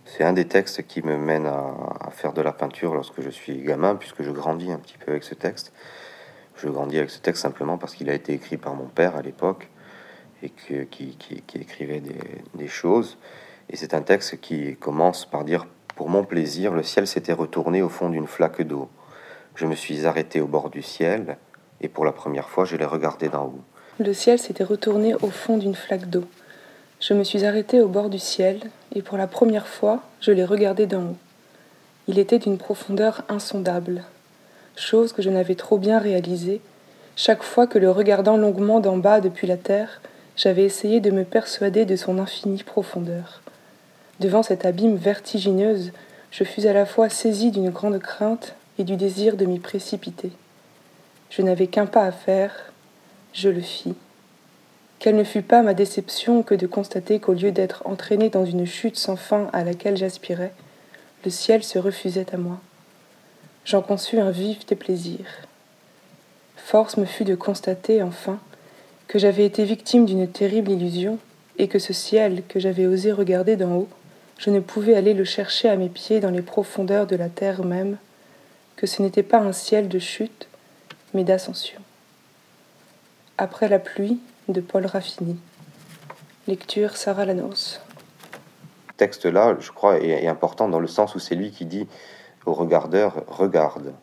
C'est 0.06 0.24
un 0.24 0.32
des 0.32 0.46
textes 0.46 0.86
qui 0.86 1.02
me 1.02 1.18
mène 1.18 1.48
à, 1.48 2.12
faire 2.12 2.34
de 2.34 2.42
la 2.44 2.54
peinture 2.54 2.94
lorsque 2.94 3.20
je 3.20 3.32
suis 3.32 3.64
gamin, 3.64 3.96
puisque 3.96 4.22
je 4.22 4.30
grandis 4.30 4.72
un 4.72 4.78
petit 4.78 5.00
peu 5.00 5.10
avec 5.10 5.24
ce 5.24 5.34
texte. 5.34 5.74
Je 6.56 6.70
grandis 6.70 7.00
avec 7.00 7.10
ce 7.10 7.22
texte 7.22 7.42
simplement 7.42 7.80
parce 7.80 7.96
qu'il 7.96 8.12
a 8.12 8.14
été 8.14 8.34
écrit 8.34 8.58
par 8.58 8.75
mon 8.75 8.86
père 8.86 9.16
à 9.16 9.24
l'époque 9.24 9.70
et 10.44 10.50
que, 10.50 10.84
qui, 10.84 11.18
écrivait 11.56 12.00
des, 12.00 12.20
des 12.54 12.68
choses. 12.68 13.18
Et 13.72 13.75
c'est 13.75 13.96
un 13.96 14.04
texte 14.04 14.40
qui 14.40 14.75
commence 14.75 15.25
par 15.25 15.46
dire 15.46 15.66
Pour 15.96 16.10
mon 16.10 16.24
plaisir, 16.24 16.74
le 16.74 16.84
ciel 16.84 17.08
s'était 17.08 17.34
retourné 17.34 17.82
au 17.82 17.90
fond 17.90 18.10
d'une 18.10 18.28
flaque 18.28 18.62
d'eau. 18.62 18.90
Je 19.56 19.66
me 19.66 19.75
suis 19.75 20.06
arrêté 20.06 20.42
au 20.42 20.48
bord 20.48 20.70
du 20.70 20.82
ciel, 20.82 21.38
et 21.80 21.88
pour 21.88 22.04
la 22.04 22.12
première 22.12 22.50
fois, 22.50 22.66
je 22.66 22.75
l'ai 22.75 22.86
regardé 22.86 23.30
d'en 23.30 23.46
haut. 23.46 23.62
Le 24.00 24.14
ciel 24.14 24.38
s'était 24.38 24.66
retourné 24.66 25.16
au 25.16 25.30
fond 25.30 25.58
d'une 25.58 25.75
flaque 25.75 26.10
d'eau. 26.10 26.25
Je 27.00 27.14
me 27.14 27.24
suis 27.24 27.46
arrêté 27.46 27.80
au 27.82 27.88
bord 27.88 28.10
du 28.10 28.20
ciel, 28.20 28.60
et 28.94 29.02
pour 29.02 29.18
la 29.18 29.28
première 29.28 29.68
fois, 29.68 30.02
je 30.20 30.32
l'ai 30.32 30.44
regardé 30.44 30.86
d'en 30.86 31.04
haut. 31.04 31.18
Il 32.08 32.20
était 32.20 32.40
d'une 32.40 32.58
profondeur 32.58 33.24
insondable, 33.30 34.04
chose 34.75 35.14
que 35.14 35.22
je 35.22 35.30
n'avais 35.30 35.56
trop 35.56 35.78
bien 35.78 36.00
réalisée, 36.00 36.62
chaque 37.16 37.44
fois 37.44 37.68
que 37.68 37.80
le 37.80 37.90
regardant 37.90 38.36
longuement 38.36 38.82
d'en 38.82 38.98
bas 38.98 39.22
depuis 39.22 39.48
la 39.48 39.56
terre, 39.56 40.02
j'avais 40.36 40.66
essayé 40.66 41.00
de 41.00 41.12
me 41.12 41.24
persuader 41.24 41.86
de 41.86 41.96
son 41.96 42.20
infinie 42.20 42.64
profondeur. 42.64 43.42
Devant 44.19 44.43
cette 44.43 44.65
abîme 44.65 44.95
vertigineuse, 44.95 45.91
je 46.31 46.45
fus 46.45 46.67
à 46.67 46.74
la 46.74 46.86
fois 46.86 47.10
saisi 47.10 47.51
d'une 47.51 47.69
grande 47.69 48.00
crainte 48.00 48.55
et 48.79 48.86
du 48.86 48.95
désir 48.95 49.36
de 49.36 49.45
m'y 49.45 49.60
précipiter. 49.60 50.31
Je 51.29 51.41
n'avais 51.41 51.67
qu'un 51.67 51.86
pas 51.86 52.05
à 52.05 52.12
faire, 52.13 52.72
je 53.34 53.50
le 53.50 53.60
fis. 53.60 53.95
Quelle 55.00 55.17
ne 55.17 55.25
fut 55.25 55.41
pas 55.41 55.62
ma 55.62 55.74
déception 55.74 56.43
que 56.43 56.55
de 56.55 56.65
constater 56.65 57.19
qu'au 57.19 57.34
lieu 57.34 57.51
d'être 57.51 57.84
entraîné 57.86 58.29
dans 58.29 58.45
une 58.45 58.65
chute 58.65 58.98
sans 58.98 59.17
fin 59.17 59.50
à 59.51 59.65
laquelle 59.65 59.98
j'aspirais, 59.98 60.53
le 61.25 61.31
ciel 61.31 61.63
se 61.63 61.77
refusait 61.77 62.34
à 62.34 62.38
moi. 62.38 62.62
J'en 63.65 63.81
conçus 63.81 64.19
un 64.19 64.31
vif 64.31 64.65
déplaisir. 64.65 65.25
Force 66.55 66.95
me 66.95 67.05
fut 67.05 67.25
de 67.25 67.36
constater, 67.36 68.01
enfin, 68.01 68.39
que 69.07 69.19
j'avais 69.19 69.45
été 69.45 69.65
victime 69.65 70.05
d'une 70.05 70.27
terrible 70.27 70.72
illusion, 70.72 71.19
et 71.57 71.67
que 71.67 71.79
ce 71.79 71.93
ciel 71.93 72.43
que 72.48 72.60
j'avais 72.60 72.86
osé 72.88 73.12
regarder 73.12 73.57
d'en 73.57 73.75
haut 73.75 73.89
je 74.38 74.50
ne 74.50 74.60
pouvais 74.60 74.96
aller 74.96 75.13
le 75.13 75.24
chercher 75.24 75.70
à 75.70 75.75
mes 75.75 75.89
pieds 75.89 76.20
dans 76.20 76.30
les 76.30 76.42
profondeurs 76.42 77.08
de 77.08 77.15
la 77.15 77.30
terre 77.30 77.63
même, 77.63 77.98
que 78.75 78.88
ce 78.88 79.01
n'était 79.01 79.24
pas 79.24 79.39
un 79.39 79.54
ciel 79.54 79.88
de 79.88 80.00
chute, 80.00 80.48
mais 81.13 81.24
d'ascension. 81.24 81.80
Après 83.38 83.70
la 83.70 83.80
pluie 83.80 84.20
de 84.48 84.62
Paul 84.62 84.86
Raffini. 84.86 85.38
Lecture 86.48 86.96
Sarah 86.96 87.25
Lanos. 87.25 87.82
texte-là, 88.98 89.56
je 89.60 89.72
crois, 89.72 89.98
est, 90.00 90.27
important 90.27 90.68
dans 90.68 90.80
le 90.80 90.88
sens 90.88 91.15
où 91.15 91.20
c'est 91.20 91.36
lui 91.36 91.51
qui 91.51 91.65
dit 91.65 91.88
au 92.46 92.54
regardeur 92.54 93.24
Regarde. 93.27 93.94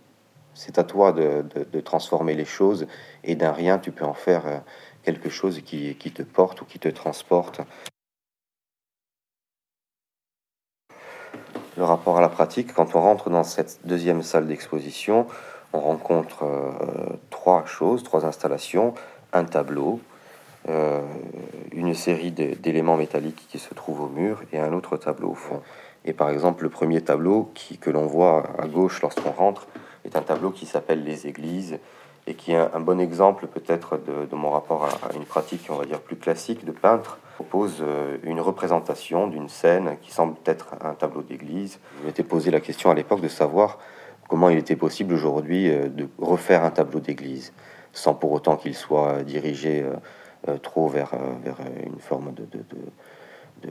C'est 0.55 0.79
à 0.79 0.85
toi 0.85 1.13
de, 1.13 1.81
transformer 1.81 2.35
les 2.35 2.45
choses 2.45 2.87
et 3.25 3.37
d'un 3.37 3.53
rien, 3.53 3.79
tu 3.79 3.93
peux 3.93 4.05
en 4.05 4.15
faire 4.15 4.47
euh, 4.47 4.59
quelque 5.03 5.31
chose 5.31 5.63
qui 5.65 5.95
te 5.95 6.23
porte 6.23 6.61
ou 6.63 6.65
qui 6.65 6.79
te 6.79 6.89
transporte. 6.89 7.61
Le 11.77 11.85
rapport 11.85 12.19
à 12.19 12.21
la 12.21 12.29
pratique, 12.29 12.75
quand 12.75 12.95
on 12.95 13.01
rentre 13.01 13.31
dans 13.31 13.45
cette 13.45 13.81
deuxième 13.85 14.23
salle 14.23 14.47
d'exposition, 14.47 15.27
on 15.73 15.81
rencontre 15.81 16.45
euh, 16.45 16.71
trois 17.31 17.65
choses, 17.65 18.03
trois 18.03 18.27
installations, 18.27 18.95
un 19.33 19.45
tableau, 19.45 20.01
euh, 20.69 21.01
une 21.73 21.95
série 21.95 22.31
d'éléments 22.31 22.97
métalliques 22.97 23.47
qui 23.49 23.59
se 23.59 23.75
trouvent 23.75 24.03
au 24.03 24.09
mur 24.09 24.43
et 24.53 24.59
un 24.59 24.73
autre 24.73 24.97
tableau 24.97 25.31
au 25.31 25.35
fond. 25.35 25.63
Et 26.05 26.13
par 26.13 26.31
exemple, 26.31 26.65
le 26.65 26.69
premier 26.69 27.01
tableau 27.01 27.51
qui, 27.55 27.79
que 27.79 27.91
l'on 27.91 28.07
voit 28.07 28.45
à 28.59 28.67
gauche 28.67 29.01
lorsqu'on 29.03 29.31
rentre 29.31 29.67
est 30.05 30.17
un 30.17 30.23
tableau 30.23 30.51
qui 30.51 30.67
s'appelle 30.67 31.05
Les 31.05 31.27
Églises 31.27 31.79
et 32.27 32.35
qui 32.35 32.53
est 32.53 32.57
un, 32.57 32.81
bon 32.81 33.01
exemple 33.01 33.47
peut-être 33.47 33.99
de, 33.99 34.37
mon 34.37 34.51
rapport 34.51 34.85
à, 34.85 35.15
une 35.15 35.25
pratique, 35.25 35.67
on 35.71 35.77
va 35.77 35.85
dire, 35.85 36.01
plus 36.01 36.17
classique 36.17 36.65
de 36.65 36.73
peintre. 36.73 37.19
Propose 37.43 37.79
euh, 37.81 38.19
une 38.23 38.41
représentation 38.41 39.27
d'une 39.27 39.49
scène 39.49 39.97
qui 40.01 40.13
semble 40.13 40.37
être 40.47 40.77
un 40.81 40.95
tableau 40.95 41.23
d'église. 41.23 41.81
Je 42.01 42.07
m'étais 42.07 42.23
posé 42.23 42.51
la 42.53 42.61
question 42.61 42.91
à 42.91 42.95
l'époque 42.95 43.21
de 43.21 43.29
savoir 43.29 43.79
comment 44.29 44.49
il 44.49 44.59
était 44.59 44.77
possible 44.77 45.13
aujourd'hui 45.13 45.69
euh, 45.69 45.89
de 45.89 46.09
refaire 46.19 46.65
un 46.65 46.71
tableau 46.71 47.01
d'église, 47.01 47.53
sans 47.93 48.15
pour 48.15 48.31
autant 48.31 48.57
qu'il 48.57 48.77
soit 48.77 49.25
dirigé 49.25 49.85
euh, 50.49 50.57
trop 50.59 50.89
vers, 50.89 51.11
vers 51.45 51.57
une 51.85 51.99
forme 51.99 52.33
de, 52.33 52.45
de, 52.45 52.65
de, 53.63 53.71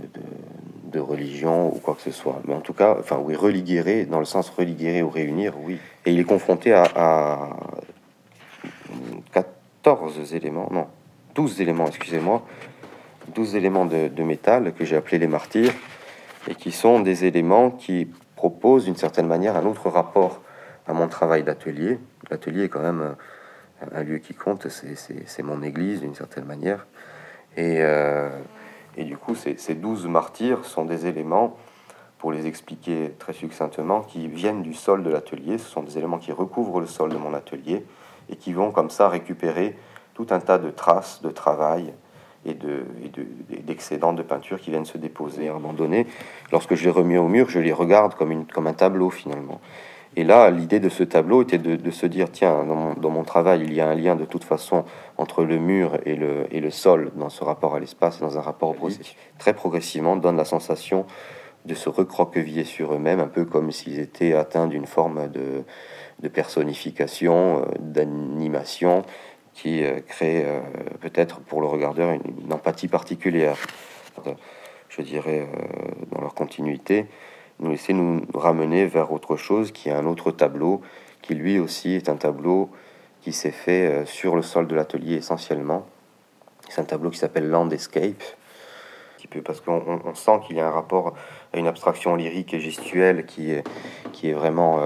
de, 0.92 1.00
religion 1.00 1.74
ou 1.74 1.80
quoi 1.80 1.96
que 1.96 2.02
ce 2.02 2.12
soit. 2.12 2.42
Mais 2.46 2.54
en 2.54 2.62
tout 2.62 2.74
cas, 2.74 2.98
enfin, 3.00 3.20
oui, 3.24 3.36
religuer 3.36 4.06
dans 4.06 4.20
le 4.20 4.26
sens 4.26 4.50
religuer 4.50 5.02
ou 5.02 5.10
réunir, 5.10 5.54
oui. 5.64 5.80
Et 6.06 6.12
il 6.12 6.20
est 6.20 6.26
confronté 6.26 6.74
à, 6.74 6.84
à 6.96 7.50
14 9.32 10.34
éléments, 10.34 10.70
non, 10.72 10.88
12 11.36 11.62
éléments, 11.62 11.88
excusez-moi, 11.88 12.44
12 13.30 13.56
éléments 13.56 13.86
de, 13.86 14.24
métal 14.24 14.74
que 14.74 14.86
j'ai 14.86 14.96
appelé 14.96 15.18
les 15.18 15.28
martyrs, 15.28 15.74
et 16.48 16.56
qui 16.56 16.72
sont 16.72 17.00
des 17.00 17.26
éléments 17.26 17.70
qui 17.70 18.08
proposent 18.36 18.86
d'une 18.86 18.96
certaine 18.96 19.28
manière 19.28 19.56
un 19.56 19.66
autre 19.66 19.90
rapport 19.90 20.42
à 20.88 20.94
mon 20.94 21.08
travail 21.08 21.44
d'atelier. 21.44 22.00
L'atelier 22.30 22.64
est 22.64 22.70
quand 22.70 22.82
même 22.82 23.02
euh, 23.02 24.00
un, 24.00 24.04
lieu 24.04 24.18
qui 24.18 24.34
compte, 24.34 24.68
c'est 24.70 25.44
mon 25.44 25.62
église 25.62 26.02
d'une 26.02 26.16
certaine 26.16 26.46
manière. 26.46 26.88
Et, 27.58 27.78
euh, 27.82 28.30
du 28.98 29.18
coup, 29.18 29.36
ces, 29.36 29.58
ces 29.58 29.76
12 29.76 30.08
martyrs 30.08 30.66
sont 30.66 30.86
des 30.86 31.06
éléments, 31.06 31.58
pour 32.18 32.32
les 32.32 32.46
expliquer 32.46 33.16
très 33.18 33.34
succinctement, 33.34 34.02
qui 34.02 34.28
viennent 34.28 34.62
du 34.62 34.74
sol 34.74 35.04
de 35.04 35.10
l'atelier. 35.10 35.58
Ce 35.58 35.66
sont 35.66 35.82
des 35.82 35.98
éléments 35.98 36.20
qui 36.20 36.32
recouvrent 36.32 36.80
le 36.80 36.88
sol 36.88 37.10
de 37.10 37.18
mon 37.18 37.34
atelier 37.34 37.84
et 38.30 38.36
qui 38.36 38.54
vont 38.54 38.72
comme 38.72 38.90
ça 38.90 39.10
récupérer 39.10 39.76
tout 40.14 40.28
un 40.30 40.40
tas 40.40 40.58
de 40.58 40.70
traces 40.70 41.22
de 41.22 41.30
travail 41.30 41.94
et 42.46 42.56
d'excédents 43.64 44.14
de, 44.14 44.22
de, 44.22 44.28
peinture 44.28 44.60
qui 44.60 44.72
viennent 44.72 44.86
se 44.86 44.98
déposer 44.98 45.48
à 45.48 45.52
un 45.52 45.54
moment 45.56 45.74
donné. 45.74 46.08
Lorsque 46.52 46.76
je 46.76 46.84
les 46.86 46.90
remets 46.90 47.18
au 47.18 47.28
mur, 47.28 47.50
je 47.50 47.60
les 47.60 47.74
regarde 47.74 48.16
comme, 48.16 48.32
une, 48.32 48.46
comme 48.46 48.68
un 48.68 48.74
tableau 48.74 49.10
finalement. 49.10 49.62
Et 50.18 50.26
là, 50.26 50.50
l'idée 50.50 50.82
de 50.82 50.90
ce 50.90 51.04
tableau 51.04 51.42
était 51.42 51.58
de, 51.58 51.92
se 51.92 52.06
dire, 52.06 52.30
tiens, 52.32 52.66
dans 52.66 53.10
mon, 53.10 53.24
travail, 53.24 53.62
il 53.64 53.74
y 53.74 53.80
a 53.80 53.88
un 53.88 53.96
lien 53.96 54.18
de 54.18 54.26
toute 54.26 54.44
façon 54.44 54.84
entre 55.18 55.46
le 55.46 55.58
mur 55.58 55.98
et 56.06 56.16
le, 56.16 56.48
et 56.52 56.60
le 56.60 56.70
sol 56.70 57.12
dans 57.16 57.30
ce 57.30 57.46
rapport 57.46 57.76
à 57.76 57.80
l'espace 57.80 58.18
et 58.18 58.22
dans 58.22 58.38
un 58.38 58.42
rapport 58.42 58.70
au 58.70 58.74
processus. 58.74 59.16
Très 59.38 59.54
progressivement, 59.54 60.18
donne 60.18 60.36
la 60.36 60.44
sensation 60.44 61.06
de 61.64 61.76
se 61.76 61.88
recroqueviller 61.88 62.66
sur 62.66 62.94
eux-mêmes, 62.94 63.22
un 63.22 63.28
peu 63.28 63.46
comme 63.46 63.72
s'ils 63.72 64.00
étaient 64.00 64.34
atteints 64.34 64.68
d'une 64.68 64.88
forme 64.88 65.30
de, 65.30 65.64
de 66.22 66.28
personnification, 66.28 67.62
euh, 67.62 67.66
d'animation, 67.80 69.04
qui 69.54 69.84
euh, 69.84 70.00
crée 70.08 70.44
euh, 70.46 70.60
peut-être 71.00 71.40
pour 71.42 71.62
le 71.62 71.68
regardeur 71.68 72.12
une, 72.12 72.54
empathie 72.54 72.88
particulière. 72.88 73.58
Je 74.90 75.02
dirais, 75.02 75.48
dans 76.12 76.20
leur 76.20 76.34
continuité, 76.34 77.06
nous 77.60 77.72
laisser 77.72 77.94
nous 77.94 78.26
ramener 78.34 78.86
vers 78.86 79.14
autre 79.14 79.38
chose 79.38 79.72
qui 79.72 79.88
est 79.88 79.94
un 79.94 80.06
autre 80.06 80.32
tableau, 80.32 80.82
qui 81.22 81.34
lui 81.34 81.60
aussi 81.60 81.94
est 81.94 82.10
un 82.10 82.18
tableau 82.18 82.70
qui 83.22 83.32
s'est 83.32 83.52
fait 83.52 84.06
sur 84.06 84.36
le 84.36 84.42
sol 84.42 84.68
de 84.68 84.76
l'atelier 84.76 85.16
essentiellement. 85.16 85.86
C'est 86.68 86.82
un 86.82 86.86
tableau 86.86 87.10
qui 87.10 87.20
s'appelle 87.20 87.50
Landscape, 87.50 88.22
parce 89.46 89.62
qu'on 89.62 90.14
sent 90.14 90.40
qu'il 90.46 90.58
y 90.58 90.60
a 90.60 90.68
un 90.68 90.72
rapport 90.72 91.14
à 91.54 91.58
une 91.58 91.68
abstraction 91.68 92.18
lyrique 92.18 92.54
et 92.54 92.60
gestuelle 92.60 93.26
qui 93.26 93.52
est, 93.52 94.34
vraiment 94.34 94.82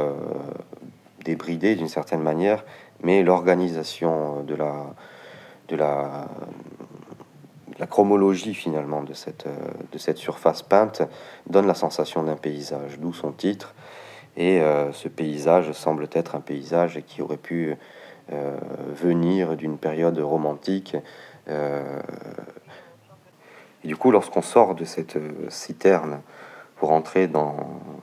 débridé 1.24 1.76
d'une 1.76 1.90
certaine 1.90 2.22
manière, 2.22 2.64
mais 3.04 3.24
l'organisation 3.24 4.44
de 4.44 4.56
la, 4.56 4.94
de 5.68 5.76
la, 5.76 6.28
chromologie 7.90 8.54
finalement 8.54 9.04
de 9.04 9.14
cette, 9.14 9.48
de 9.92 9.98
cette 9.98 10.18
surface 10.18 10.64
peinte 10.64 11.04
donne 11.48 11.68
la 11.68 11.76
sensation 11.76 12.24
d'un 12.24 12.36
paysage, 12.36 13.00
d'où 13.00 13.14
son 13.14 13.32
titre. 13.32 13.76
Et 14.38 14.62
euh, 14.62 14.92
ce 14.92 15.08
paysage 15.08 15.72
semble 15.72 16.08
être 16.12 16.36
un 16.36 16.42
paysage 16.42 17.02
qui 17.06 17.22
aurait 17.22 17.38
pu 17.38 17.76
euh, 18.34 18.58
venir 18.94 19.56
d'une 19.56 19.78
période 19.78 20.18
romantique. 20.20 20.98
Euh, 21.48 22.02
et 23.84 23.88
du 23.88 23.96
coup, 23.96 24.12
lorsqu'on 24.12 24.42
sort 24.42 24.76
de 24.76 24.84
cette 24.84 25.18
citerne 25.50 26.22
pour 26.76 26.92
entrer 26.92 27.28
dans 27.28 27.56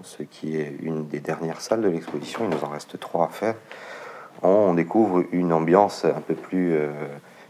ce 0.02 0.22
qui 0.22 0.56
est 0.56 0.76
une 0.80 1.06
des 1.06 1.20
dernières 1.20 1.60
salles 1.60 1.82
de 1.82 1.88
l'exposition. 1.88 2.40
Il 2.44 2.50
nous 2.50 2.64
en 2.64 2.68
reste 2.68 2.98
trois 2.98 3.26
à 3.26 3.28
faire. 3.28 3.54
On 4.42 4.74
découvre 4.74 5.24
une 5.32 5.52
ambiance 5.52 6.04
un 6.04 6.20
peu 6.20 6.34
plus 6.34 6.74
euh, 6.74 6.90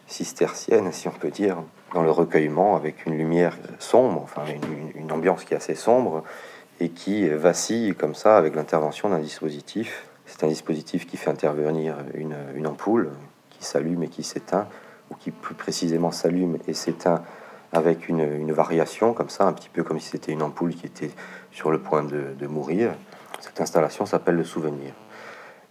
cistercienne, 0.07 0.93
si 0.93 1.09
on 1.09 1.13
peut 1.13 1.31
dire, 1.31 1.57
dans 1.95 2.03
le 2.03 2.11
recueillement, 2.11 2.77
avec 2.77 3.07
une 3.07 3.17
lumière 3.17 3.57
sombre, 3.79 4.21
enfin 4.23 4.43
une, 4.95 5.13
ambiance 5.13 5.45
qui 5.45 5.55
est 5.55 5.57
assez 5.59 5.75
sombre 5.75 6.23
et 6.81 6.89
qui 6.89 7.29
vacille 7.29 7.95
comme 7.95 8.15
ça 8.15 8.39
avec 8.39 8.55
l'intervention 8.55 9.11
d'un 9.11 9.19
dispositif. 9.19 10.07
C'est 10.27 10.45
un 10.45 10.49
dispositif 10.49 11.07
qui 11.07 11.17
fait 11.17 11.31
intervenir 11.31 11.97
une 12.15 12.67
ampoule 12.67 13.11
qui 13.51 13.65
s'allume 13.65 14.03
et 14.03 14.09
qui 14.09 14.23
s'éteint, 14.23 14.67
ou 15.11 15.15
qui 15.15 15.31
plus 15.31 15.55
précisément 15.55 16.11
s'allume 16.11 16.59
et 16.67 16.75
s'éteint 16.75 17.23
avec 17.73 18.09
une, 18.09 18.53
variation 18.53 19.15
comme 19.15 19.31
ça, 19.31 19.45
un 19.45 19.53
petit 19.53 19.71
peu 19.71 19.83
comme 19.83 19.99
si 19.99 20.09
c'était 20.11 20.33
une 20.33 20.43
ampoule 20.43 20.75
qui 20.75 20.87
était 20.87 21.11
sur 21.53 21.71
le 21.71 21.79
point 21.79 22.05
de, 22.05 22.47
mourir. 22.47 22.93
Cette 23.41 23.61
installation 23.61 24.05
s'appelle 24.05 24.37
le 24.37 24.45
souvenir. 24.45 24.93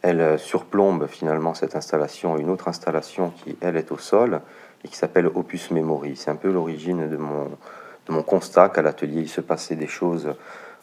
Elle 0.02 0.22
euh, 0.22 0.38
surplombe 0.38 1.08
finalement 1.08 1.54
cette 1.54 1.76
installation 1.76 2.38
une 2.38 2.50
autre 2.50 2.68
installation 2.68 3.32
qui, 3.32 3.58
elle, 3.62 3.78
est 3.78 3.92
au 3.92 3.98
sol 3.98 4.42
et 4.84 4.88
qui 4.88 4.96
s'appelle 4.96 5.28
Opus 5.28 5.72
Memory. 5.72 6.16
C'est 6.16 6.32
un 6.32 6.36
peu 6.36 6.52
l'origine 6.52 7.10
de 7.10 7.18
mon, 7.18 7.52
mon 8.12 8.24
constat 8.24 8.70
qu'à 8.70 8.82
l'atelier, 8.82 9.22
il 9.22 9.30
se 9.30 9.42
passait 9.42 9.76
des 9.76 9.88
choses 9.88 10.34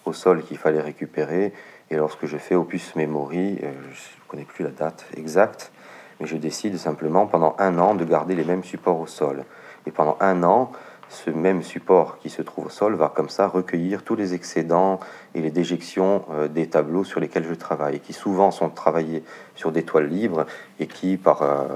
au 0.05 0.13
sol 0.13 0.43
qu'il 0.43 0.59
fallait 0.59 0.81
récupérer. 0.81 1.53
Et 1.91 1.97
lorsque 1.97 2.27
je 2.27 2.37
fais 2.37 2.55
Opus 2.55 2.97
Memory, 2.97 3.59
euh, 3.63 3.73
je 3.93 4.23
ne 4.25 4.29
connais 4.29 4.45
plus 4.45 4.65
la 4.65 4.71
date 4.71 5.07
exacte, 5.17 5.71
mais 6.19 6.27
je 6.27 6.37
décide 6.37 6.77
simplement 6.77 7.27
pendant 7.27 7.55
un 7.59 7.79
an 7.79 7.95
de 7.95 8.05
garder 8.05 8.35
les 8.35 8.45
mêmes 8.45 8.65
supports 8.65 8.99
au 8.99 9.07
sol. 9.07 9.45
Et 9.87 9.91
pendant 9.91 10.17
un 10.21 10.43
an, 10.43 10.73
ce 11.09 11.31
même 11.31 11.63
support 11.63 12.19
qui 12.19 12.31
se 12.31 12.43
trouve 12.43 12.67
au 12.67 12.71
sol 12.71 12.95
va 12.95 13.13
comme 13.15 13.29
ça 13.29 13.47
recueillir 13.49 14.03
tous 14.03 14.15
les 14.15 14.35
excédents 14.35 15.01
et 15.35 15.41
les 15.41 15.51
déjections 15.51 16.25
euh, 16.31 16.49
des 16.49 16.69
tableaux 16.69 17.05
sur 17.05 17.21
lesquels 17.21 17.47
je 17.49 17.55
travaille, 17.55 17.97
et 17.97 17.99
qui 18.01 18.13
souvent 18.13 18.51
sont 18.51 18.69
travaillés 18.69 19.23
sur 19.55 19.73
des 19.73 19.85
toiles 19.85 20.09
libres 20.09 20.47
et 20.79 20.87
qui, 20.87 21.17
par 21.17 21.43
euh, 21.43 21.67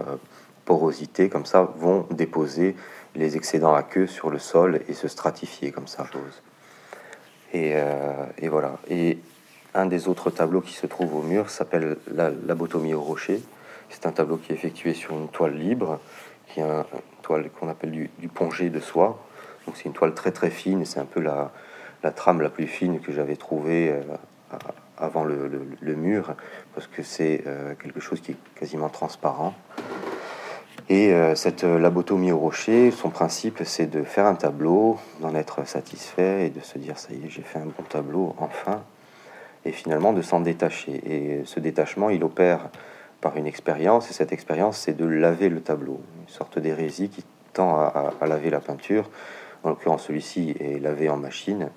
porosité, 0.64 1.28
comme 1.28 1.46
ça, 1.46 1.72
vont 1.78 2.06
déposer 2.10 2.76
les 3.14 3.36
excédents 3.36 3.74
à 3.74 3.82
queue 3.82 4.06
sur 4.06 4.30
le 4.30 4.38
sol 4.38 4.80
et 4.88 4.94
se 4.94 5.08
stratifier 5.08 5.72
comme 5.72 5.86
ça. 5.86 6.06
Et, 7.52 7.72
euh, 7.74 8.26
et 8.38 8.48
voilà. 8.48 8.78
Et 8.88 9.18
un 9.74 9.86
des 9.86 10.08
autres 10.08 10.30
tableaux 10.30 10.60
qui 10.60 10.74
se 10.74 10.86
trouve 10.86 11.16
au 11.16 11.22
mur 11.22 11.50
s'appelle 11.50 11.96
la 12.14 12.30
Labotomie 12.30 12.94
au 12.94 13.00
rocher. 13.00 13.42
C'est 13.88 14.06
un 14.06 14.12
tableau 14.12 14.36
qui 14.36 14.52
est 14.52 14.54
effectué 14.54 14.94
sur 14.94 15.12
une 15.12 15.28
toile 15.28 15.54
libre, 15.54 16.00
qui 16.48 16.60
est 16.60 16.62
un, 16.62 16.86
toile 17.22 17.48
qu'on 17.50 17.68
appelle 17.68 17.90
du, 17.90 18.10
du, 18.18 18.28
pongé 18.28 18.68
de 18.68 18.80
soie. 18.80 19.18
Donc 19.66 19.76
c'est 19.76 19.84
une 19.84 19.92
toile 19.92 20.14
très 20.14 20.32
très 20.32 20.50
fine, 20.50 20.84
c'est 20.84 21.00
un 21.00 21.04
peu 21.04 21.20
la, 21.20 21.50
trame 22.10 22.40
la 22.40 22.50
plus 22.50 22.66
fine 22.66 23.00
que 23.00 23.12
j'avais 23.12 23.36
trouvée 23.36 23.90
euh, 23.90 24.02
avant 24.98 25.24
le, 25.24 25.94
mur, 25.94 26.34
parce 26.74 26.86
que 26.86 27.02
c'est 27.02 27.44
euh, 27.46 27.74
quelque 27.74 28.00
chose 28.00 28.20
qui 28.20 28.32
est 28.32 28.36
quasiment 28.54 28.88
transparent. 28.88 29.54
Et 30.88 31.12
euh, 31.14 31.34
cette 31.36 31.62
labotomie 31.62 32.32
au 32.32 32.38
rocher, 32.38 32.90
son 32.90 33.08
principe, 33.08 33.60
c'est 33.64 33.86
de 33.86 34.02
faire 34.02 34.26
un 34.26 34.34
tableau, 34.34 34.98
d'en 35.20 35.34
être 35.34 35.66
satisfait 35.66 36.46
et 36.46 36.50
de 36.50 36.60
se 36.60 36.78
dire 36.78 36.98
ça 36.98 37.12
y 37.12 37.24
est, 37.24 37.30
j'ai 37.30 37.42
fait 37.42 37.60
un 37.60 37.66
bon 37.66 37.84
tableau, 37.88 38.34
enfin, 38.38 38.82
et 39.64 39.72
finalement 39.72 40.12
de 40.12 40.22
s'en 40.22 40.40
détacher. 40.40 41.00
Et 41.06 41.44
ce 41.44 41.60
détachement, 41.60 42.10
il 42.10 42.24
opère 42.24 42.68
par 43.22 43.36
une 43.36 43.46
expérience, 43.46 44.10
et 44.10 44.12
cette 44.12 44.32
expérience, 44.32 44.76
c'est 44.76 44.94
de 44.94 45.06
laver 45.06 45.48
le 45.48 45.62
tableau, 45.62 46.00
une 46.20 46.28
sorte 46.28 46.58
d'hérésie 46.58 47.08
qui 47.08 47.24
tend 47.52 47.76
à, 47.76 48.12
laver 48.26 48.50
la 48.50 48.60
peinture. 48.60 49.08
En 49.62 49.70
l'occurrence, 49.70 50.04
celui-ci 50.04 50.56
est 50.58 50.82
lavé 50.82 51.08
en 51.08 51.16
machine, 51.16 51.70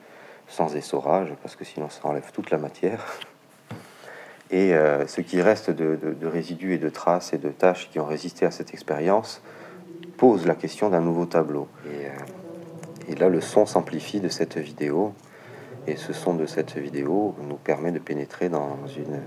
sans 0.48 0.76
essorage, 0.76 1.34
parce 1.44 1.56
que 1.56 1.64
sinon 1.64 1.88
ça 1.90 2.02
enlève 2.04 2.32
toute 2.34 2.50
la 2.50 2.58
matière. 2.58 3.00
Et 4.52 4.74
euh, 4.74 5.06
ce 5.06 5.22
qui 5.22 5.40
reste 5.42 5.70
de, 5.70 5.98
résidus 6.26 6.74
et 6.74 6.78
de 6.80 6.90
traces 6.90 7.34
et 7.34 7.38
de 7.38 7.50
tâches 7.50 7.90
qui 7.92 8.00
ont 8.00 8.06
résisté 8.06 8.46
à 8.46 8.52
cette 8.52 8.74
expérience 8.74 9.42
pose 10.18 10.48
la 10.48 10.56
question 10.56 10.90
d'un 10.90 11.02
nouveau 11.02 11.26
tableau. 11.26 11.68
Et, 11.86 12.08
euh, 12.08 13.12
et 13.12 13.16
là, 13.16 13.30
le 13.30 13.42
son 13.42 13.68
s'amplifie 13.68 14.20
de 14.20 14.30
cette 14.30 14.58
vidéo, 14.58 15.14
et 15.86 15.96
ce 15.96 16.12
son 16.12 16.34
de 16.34 16.48
cette 16.48 16.76
vidéo 16.76 17.36
nous 17.48 17.58
permet 17.58 17.92
de 17.92 18.00
pénétrer 18.00 18.50
dans 18.50 18.78
une 18.98 19.22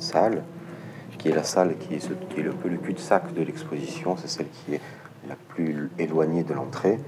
salle 0.00 0.42
qui 1.24 1.30
est 1.30 1.34
la 1.34 1.42
salle 1.42 1.78
qui 1.78 1.94
est, 1.94 2.28
qui 2.28 2.40
est 2.40 2.42
le, 2.42 2.52
le 2.64 2.76
cul-de-sac 2.76 3.32
de 3.32 3.42
l'exposition, 3.42 4.14
c'est 4.18 4.28
celle 4.28 4.48
qui 4.50 4.74
est 4.74 4.80
la 5.26 5.36
plus 5.48 5.90
éloignée 5.98 6.44
de 6.44 6.52
l'entrée. 6.52 6.98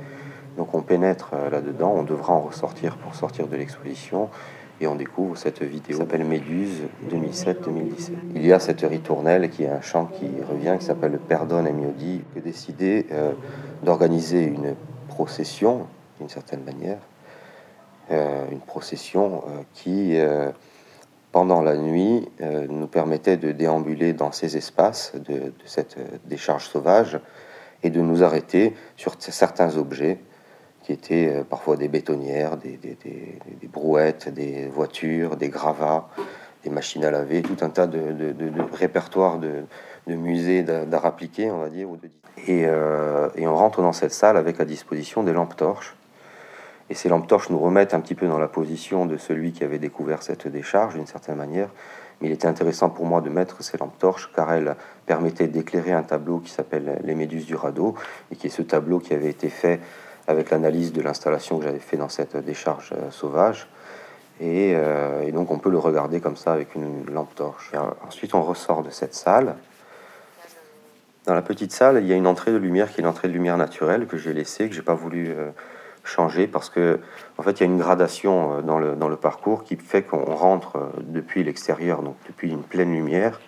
Donc 0.56 0.72
on 0.74 0.80
pénètre 0.80 1.32
euh, 1.34 1.50
là-dedans, 1.50 1.92
on 1.94 2.02
devra 2.02 2.32
en 2.32 2.40
ressortir 2.40 2.96
pour 2.96 3.14
sortir 3.14 3.46
de 3.46 3.54
l'exposition 3.56 4.30
et 4.80 4.86
on 4.86 4.94
découvre 4.94 5.36
cette 5.36 5.62
vidéo 5.62 5.98
s'appelle 5.98 6.24
Méduse 6.24 6.84
2007-2017. 7.10 8.12
Il 8.34 8.46
y 8.46 8.54
a 8.54 8.58
cette 8.58 8.80
ritournelle 8.80 9.50
qui 9.50 9.64
est 9.64 9.68
un 9.68 9.82
chant 9.82 10.06
qui 10.06 10.30
revient, 10.50 10.76
qui 10.78 10.86
s'appelle 10.86 11.18
Perdone 11.18 11.66
et 11.66 11.72
Miodi, 11.72 12.22
qui 12.32 12.38
a 12.38 12.40
décidé 12.40 13.04
euh, 13.12 13.32
d'organiser 13.82 14.44
une 14.44 14.76
procession, 15.08 15.88
d'une 16.20 16.30
certaine 16.30 16.64
manière, 16.64 17.00
euh, 18.10 18.46
une 18.50 18.60
procession 18.60 19.42
qui 19.74 20.16
pendant 21.36 21.60
la 21.60 21.76
nuit 21.76 22.26
euh, 22.40 22.66
nous 22.66 22.86
permettait 22.86 23.36
de 23.36 23.52
déambuler 23.52 24.14
dans 24.14 24.32
ces 24.32 24.56
espaces 24.56 25.12
de, 25.16 25.52
cette 25.66 25.98
euh, 25.98 26.16
décharge 26.24 26.64
sauvage 26.66 27.20
et 27.82 27.90
de 27.90 28.00
nous 28.00 28.22
arrêter 28.22 28.74
sur 28.96 29.16
certains 29.18 29.76
objets 29.76 30.18
qui 30.82 30.94
étaient 30.94 31.28
euh, 31.28 31.44
parfois 31.44 31.76
des 31.76 31.88
bétonnières, 31.88 32.56
des, 32.56 32.78
brouettes, 33.70 34.30
des 34.30 34.66
voitures, 34.68 35.36
des 35.36 35.50
gravats, 35.50 36.08
des 36.64 36.70
machines 36.70 37.04
à 37.04 37.10
laver, 37.10 37.42
tout 37.42 37.58
un 37.60 37.68
tas 37.68 37.86
de, 37.86 38.14
répertoires 38.72 39.38
de, 39.38 39.66
musées 40.06 40.62
d'art 40.62 41.04
appliqué, 41.04 41.50
on 41.50 41.58
va 41.58 41.68
dire. 41.68 41.86
Et, 42.46 42.62
et 42.62 43.46
on 43.46 43.54
rentre 43.54 43.82
dans 43.82 43.92
cette 43.92 44.14
salle 44.14 44.38
avec 44.38 44.58
à 44.58 44.64
disposition 44.64 45.22
des 45.22 45.34
lampes 45.34 45.56
torches 45.56 45.96
et 46.90 46.94
ces 46.94 47.08
lampes 47.08 47.26
torches 47.26 47.50
nous 47.50 47.58
remettent 47.58 47.94
un 47.94 48.00
petit 48.00 48.14
peu 48.14 48.28
dans 48.28 48.38
la 48.38 48.48
position 48.48 49.06
de 49.06 49.16
celui 49.16 49.52
qui 49.52 49.64
avait 49.64 49.78
découvert 49.78 50.22
cette 50.22 50.46
décharge 50.48 50.94
d'une 50.94 51.06
certaine 51.06 51.36
manière. 51.36 51.68
Mais 52.20 52.28
il 52.28 52.32
était 52.32 52.46
intéressant 52.46 52.88
pour 52.88 53.04
moi 53.04 53.20
de 53.20 53.28
mettre 53.28 53.62
ces 53.62 53.76
lampes 53.76 53.98
torches 53.98 54.30
car 54.34 54.52
elles 54.52 54.76
permettaient 55.04 55.48
d'éclairer 55.48 55.92
un 55.92 56.02
tableau 56.02 56.38
qui 56.38 56.50
s'appelle 56.50 57.00
Les 57.04 57.14
Méduses 57.14 57.46
du 57.46 57.56
radeau 57.56 57.94
et 58.30 58.36
qui 58.36 58.46
est 58.46 58.50
ce 58.50 58.62
tableau 58.62 59.00
qui 59.00 59.12
avait 59.14 59.28
été 59.28 59.48
fait 59.48 59.80
avec 60.26 60.50
l'analyse 60.50 60.92
de 60.92 61.02
l'installation 61.02 61.58
que 61.58 61.64
j'avais 61.64 61.78
fait 61.78 61.96
dans 61.96 62.08
cette 62.08 62.36
décharge 62.36 62.92
euh, 62.92 63.10
sauvage. 63.10 63.68
Euh, 64.42 65.22
et, 65.22 65.32
donc 65.32 65.50
on 65.50 65.58
peut 65.58 65.70
le 65.70 65.78
regarder 65.78 66.20
comme 66.20 66.36
ça 66.36 66.52
avec 66.52 66.74
une 66.74 67.06
lampe 67.10 67.34
torche. 67.34 67.72
ensuite 68.06 68.34
on 68.34 68.42
ressort 68.42 68.82
de 68.82 68.90
cette 68.90 69.14
salle. 69.14 69.56
Dans 71.24 71.34
la 71.34 71.42
petite 71.42 71.72
salle, 71.72 71.98
il 72.00 72.06
y 72.06 72.12
a 72.12 72.16
une 72.16 72.26
entrée 72.26 72.52
de 72.52 72.56
lumière 72.56 72.92
qui 72.92 73.00
est 73.00 73.04
l'entrée 73.04 73.28
de 73.28 73.32
lumière 73.32 73.56
naturelle 73.56 74.06
que 74.06 74.16
j'ai 74.16 74.32
laissée, 74.32 74.68
que 74.68 74.74
j'ai 74.74 74.82
pas 74.82 74.94
voulu 74.94 75.30
euh, 75.30 75.50
changer 76.06 76.46
parce 76.46 76.70
que 76.70 77.00
en 77.38 77.42
fait 77.42 77.52
il 77.52 77.60
y 77.60 77.62
a 77.64 77.66
une 77.66 77.78
gradation 77.78 78.58
euh, 78.58 78.62
dans 78.62 78.78
le, 78.78 78.94
dans 78.94 79.08
le 79.08 79.16
parcours 79.16 79.64
qui 79.64 79.76
fait 79.76 80.02
qu'on 80.02 80.24
rentre 80.24 80.76
euh, 80.76 80.88
depuis 81.00 81.44
l'extérieur, 81.44 82.02
donc 82.02 82.16
depuis 82.26 82.50
une 82.50 82.62
pleine 82.62 82.92
lumière, 82.92 83.40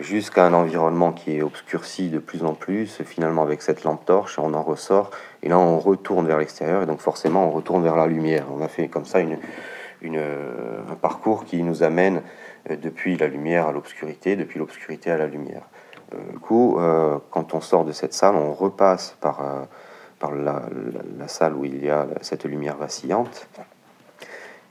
jusqu'à 0.00 0.44
un 0.44 0.52
environnement 0.52 1.12
qui 1.12 1.36
est 1.36 1.42
obscurci 1.42 2.10
de 2.10 2.18
plus 2.18 2.44
en 2.44 2.54
plus, 2.54 3.02
finalement 3.04 3.42
avec 3.42 3.62
cette 3.62 3.84
lampe 3.84 4.04
torche, 4.04 4.38
on 4.38 4.52
en 4.54 4.62
ressort, 4.62 5.10
et 5.42 5.48
là 5.48 5.58
on 5.58 5.78
retourne 5.78 6.26
vers 6.26 6.38
l'extérieur, 6.38 6.82
et 6.82 6.86
donc 6.86 7.00
forcément 7.00 7.46
on 7.46 7.50
retourne 7.50 7.82
vers 7.82 7.96
la 7.96 8.06
lumière. 8.06 8.46
On 8.54 8.62
a 8.62 8.68
fait 8.68 8.88
comme 8.88 9.06
ça 9.06 9.20
une, 9.20 9.38
une, 10.02 10.18
un 10.18 10.94
parcours 10.94 11.44
qui 11.44 11.62
nous 11.62 11.82
amène 11.82 12.22
euh, 12.70 12.76
depuis 12.76 13.16
la 13.16 13.28
lumière 13.28 13.66
à 13.68 13.72
l'obscurité, 13.72 14.36
depuis 14.36 14.58
l'obscurité 14.58 15.10
à 15.10 15.16
la 15.16 15.26
lumière. 15.26 15.62
Du 16.32 16.38
coup, 16.38 16.78
quand 17.30 17.52
on 17.52 17.60
sort 17.60 17.84
de 17.84 17.92
cette 17.92 18.14
salle, 18.14 18.34
on 18.34 18.54
repasse 18.54 19.14
par 19.20 19.42
par 20.18 20.34
la, 20.34 20.62
salle 21.26 21.54
où 21.54 21.64
il 21.64 21.84
y 21.84 21.90
a 21.90 22.06
cette 22.20 22.44
lumière 22.44 22.76
vacillante. 22.76 23.48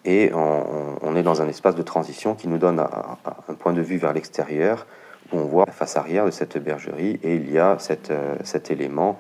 Et 0.06 0.32
on, 0.34 1.16
est 1.16 1.24
dans 1.24 1.42
un 1.42 1.48
espace 1.48 1.76
de 1.76 1.82
transition 1.82 2.36
qui 2.36 2.48
nous 2.48 2.58
donne 2.58 2.80
un, 2.80 3.54
point 3.56 3.74
de 3.74 3.82
vue 3.82 3.98
vers 3.98 4.14
l'extérieur, 4.14 4.88
où 5.32 5.38
on 5.38 5.46
voit 5.46 5.66
la 5.66 5.74
face 5.74 5.98
arrière 5.98 6.26
de 6.26 6.32
cette 6.32 6.58
bergerie, 6.58 7.20
et 7.24 7.36
il 7.36 7.52
y 7.52 7.60
a 7.60 7.78
cette, 7.80 8.14
cet 8.44 8.72
élément 8.72 9.18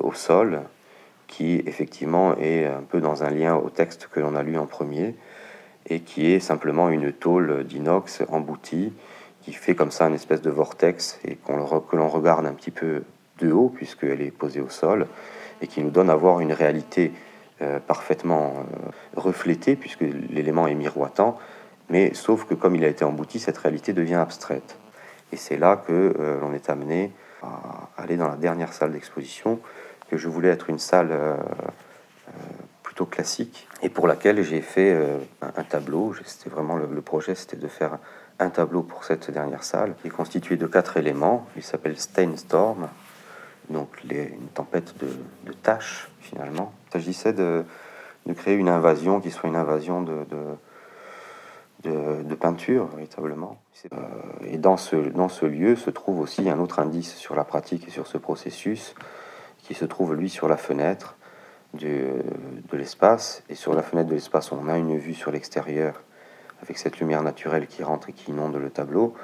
au 0.00 0.12
sol 0.12 0.62
qui 1.26 1.62
effectivement 1.66 2.36
est 2.36 2.66
un 2.66 2.82
peu 2.82 3.00
dans 3.00 3.24
un 3.24 3.30
lien 3.30 3.56
au 3.56 3.70
texte 3.70 4.08
que 4.12 4.20
l'on 4.20 4.34
a 4.34 4.42
lu 4.42 4.58
en 4.58 4.66
premier, 4.66 5.14
et 5.86 6.00
qui 6.00 6.32
est 6.32 6.40
simplement 6.40 6.88
une 6.88 7.12
tôle 7.12 7.64
d'inox 7.64 8.22
emboutie, 8.28 8.92
qui 9.42 9.52
fait 9.52 9.74
comme 9.74 9.90
ça 9.90 10.06
une 10.06 10.14
espèce 10.14 10.42
de 10.42 10.50
vortex, 10.50 11.18
et 11.24 11.36
qu'on 11.36 11.64
que 11.80 11.96
l'on 11.96 12.08
regarde 12.08 12.46
un 12.46 12.52
petit 12.52 12.70
peu 12.70 13.02
de 13.38 13.50
haut, 13.50 13.68
puisqu'elle 13.68 14.20
est 14.20 14.30
posée 14.30 14.60
au 14.60 14.68
sol, 14.68 15.06
et 15.60 15.66
qui 15.66 15.82
nous 15.82 15.90
donne 15.90 16.10
à 16.10 16.16
voir 16.16 16.40
une 16.40 16.52
réalité 16.52 17.12
euh, 17.62 17.78
parfaitement 17.78 18.54
euh, 18.56 18.90
reflétée, 19.16 19.76
puisque 19.76 20.00
l'élément 20.00 20.66
est 20.66 20.74
miroitant, 20.74 21.38
mais 21.88 22.12
sauf 22.12 22.46
que 22.46 22.54
comme 22.54 22.74
il 22.74 22.84
a 22.84 22.88
été 22.88 23.04
embouti, 23.04 23.38
cette 23.38 23.58
réalité 23.58 23.92
devient 23.92 24.16
abstraite. 24.16 24.76
Et 25.32 25.36
c'est 25.36 25.56
là 25.56 25.76
que 25.76 26.14
euh, 26.18 26.40
l'on 26.40 26.52
est 26.52 26.68
amené 26.68 27.12
à 27.42 27.90
aller 27.96 28.16
dans 28.16 28.28
la 28.28 28.36
dernière 28.36 28.72
salle 28.72 28.92
d'exposition, 28.92 29.60
que 30.10 30.16
je 30.16 30.28
voulais 30.28 30.48
être 30.48 30.70
une 30.70 30.78
salle 30.78 31.12
plutôt 32.82 33.04
classique 33.04 33.68
et 33.82 33.88
pour 33.90 34.06
laquelle 34.06 34.42
j'ai 34.42 34.62
fait 34.62 34.96
un, 35.42 35.62
tableau. 35.62 36.14
C'était 36.24 36.48
vraiment 36.48 36.76
le, 36.76 37.00
projet, 37.02 37.34
c'était 37.34 37.58
de 37.58 37.68
faire 37.68 37.98
un 38.38 38.48
tableau 38.48 38.82
pour 38.82 39.04
cette 39.04 39.30
dernière 39.30 39.62
salle, 39.62 39.94
qui 40.00 40.08
est 40.08 40.10
constitué 40.10 40.56
de 40.56 40.66
quatre 40.66 40.96
éléments. 40.96 41.46
Il 41.56 41.62
s'appelle 41.62 41.98
Stainstorm, 41.98 42.88
donc 43.70 44.02
les, 44.04 44.24
une 44.24 44.48
tempête 44.48 44.94
de, 44.98 45.52
taches 45.52 46.10
finalement. 46.20 46.72
Il 46.88 46.92
s'agissait 46.92 47.32
de, 47.32 47.64
créer 48.34 48.54
une 48.54 48.68
invasion 48.68 49.20
qui 49.20 49.30
soit 49.30 49.48
une 49.48 49.56
invasion 49.56 50.02
de 50.02 50.56
peinture 52.40 52.86
véritablement. 52.86 53.58
Euh, 53.92 53.98
et 54.44 54.58
dans 54.58 54.76
ce, 54.76 54.96
dans 54.96 55.28
ce 55.28 55.46
lieu 55.46 55.76
se 55.76 55.90
trouve 55.90 56.20
aussi 56.20 56.48
un 56.48 56.58
autre 56.58 56.78
indice 56.78 57.14
sur 57.16 57.34
la 57.34 57.44
pratique 57.44 57.88
et 57.88 57.90
sur 57.90 58.06
ce 58.06 58.18
processus 58.18 58.94
qui 59.58 59.74
se 59.74 59.84
trouve 59.84 60.14
lui 60.14 60.30
sur 60.30 60.48
la 60.48 60.56
fenêtre 60.56 61.16
de 61.74 62.22
l'espace. 62.72 63.42
Et 63.48 63.54
sur 63.54 63.74
la 63.74 63.82
fenêtre 63.82 64.08
de 64.08 64.14
l'espace, 64.14 64.52
on 64.52 64.68
a 64.68 64.78
une 64.78 64.96
vue 64.96 65.14
sur 65.14 65.30
l'extérieur 65.30 66.02
avec 66.62 66.78
cette 66.78 66.98
lumière 66.98 67.22
naturelle 67.22 67.66
qui 67.66 67.82
rentre 67.82 68.10
et 68.10 68.12
qui 68.12 68.30
inonde 68.30 68.56
le 68.56 68.70
tableau. 68.70 69.14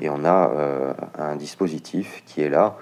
Et 0.00 0.08
on 0.08 0.24
a 0.24 0.50
euh, 0.50 0.94
un 1.18 1.36
dispositif 1.36 2.22
qui 2.26 2.40
est 2.40 2.48
là, 2.48 2.78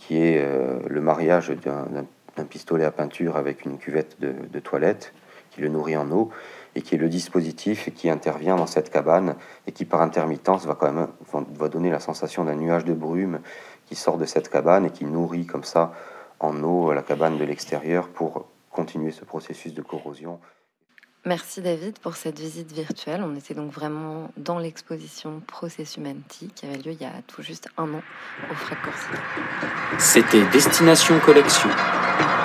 qui 0.00 0.16
est 0.16 0.42
euh, 0.42 0.80
le 0.88 1.00
mariage 1.00 1.52
d'un 1.62 2.44
pistolet 2.48 2.84
à 2.84 2.90
peinture 2.90 3.36
avec 3.36 3.64
une 3.64 3.78
cuvette 3.78 4.18
de, 4.18 4.58
toilette 4.58 5.12
qui 5.50 5.60
le 5.60 5.68
nourrit 5.68 5.96
en 5.96 6.10
eau 6.10 6.30
et 6.74 6.82
qui 6.82 6.94
est 6.94 6.98
le 6.98 7.08
dispositif 7.08 7.92
qui 7.94 8.08
intervient 8.08 8.56
dans 8.56 8.66
cette 8.66 8.90
cabane 8.90 9.36
et 9.66 9.72
qui 9.72 9.84
par 9.84 10.00
intermittence 10.00 10.64
va 10.64 10.74
quand 10.74 10.90
même 10.90 11.08
va 11.54 11.68
donner 11.68 11.90
la 11.90 12.00
sensation 12.00 12.44
d'un 12.44 12.54
nuage 12.54 12.84
de 12.84 12.94
brume 12.94 13.40
qui 13.86 13.94
sort 13.94 14.16
de 14.16 14.24
cette 14.24 14.48
cabane 14.48 14.86
et 14.86 14.90
qui 14.90 15.04
nourrit 15.04 15.46
comme 15.46 15.64
ça 15.64 15.92
en 16.38 16.62
eau 16.64 16.92
la 16.92 17.02
cabane 17.02 17.36
de 17.36 17.44
l'extérieur 17.44 18.08
pour 18.08 18.46
continuer 18.70 19.10
ce 19.10 19.24
processus 19.24 19.74
de 19.74 19.82
corrosion. 19.82 20.40
Merci 21.26 21.60
David 21.60 21.98
pour 21.98 22.16
cette 22.16 22.38
visite 22.38 22.72
virtuelle. 22.72 23.22
On 23.22 23.36
était 23.36 23.52
donc 23.52 23.70
vraiment 23.70 24.30
dans 24.38 24.58
l'exposition 24.58 25.42
Process 25.46 25.98
Humanity 25.98 26.50
qui 26.54 26.64
avait 26.64 26.78
lieu 26.78 26.92
il 26.92 27.00
y 27.02 27.04
a 27.04 27.12
tout 27.26 27.42
juste 27.42 27.68
un 27.76 27.92
an 27.92 28.00
au 28.50 28.54
FRAC 28.54 28.78
Corsica. 28.82 29.18
C'était 29.98 30.42
Destination 30.50 31.18
Collection, 31.20 31.68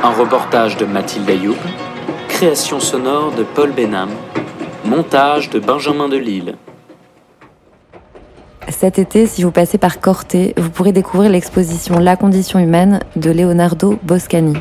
un 0.03 0.09
reportage 0.09 0.75
de 0.75 0.83
Mathilde 0.83 1.29
Ayoub, 1.29 1.55
création 2.27 2.81
sonore 2.81 3.31
de 3.31 3.43
Paul 3.43 3.71
Benham, 3.71 4.09
montage 4.83 5.49
de 5.49 5.59
Benjamin 5.59 6.09
Delille. 6.09 6.57
Cet 8.67 8.99
été, 8.99 9.25
si 9.25 9.43
vous 9.43 9.51
passez 9.51 9.77
par 9.77 10.01
Corté, 10.01 10.53
vous 10.57 10.69
pourrez 10.69 10.91
découvrir 10.91 11.31
l'exposition 11.31 11.97
La 11.97 12.17
condition 12.17 12.59
humaine 12.59 12.99
de 13.15 13.31
Leonardo 13.31 13.97
Boscani. 14.03 14.57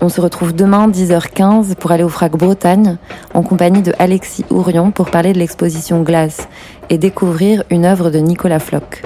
On 0.00 0.10
se 0.10 0.20
retrouve 0.20 0.54
demain 0.54 0.88
10h15 0.88 1.74
pour 1.74 1.90
aller 1.90 2.02
au 2.02 2.10
FRAC 2.10 2.32
Bretagne 2.32 2.98
en 3.32 3.42
compagnie 3.42 3.80
de 3.80 3.94
Alexis 3.98 4.44
Ourion 4.50 4.90
pour 4.90 5.10
parler 5.10 5.32
de 5.32 5.38
l'exposition 5.38 6.02
Glace 6.02 6.48
et 6.90 6.98
découvrir 6.98 7.64
une 7.70 7.86
œuvre 7.86 8.10
de 8.10 8.18
Nicolas 8.18 8.58
Floch. 8.58 9.02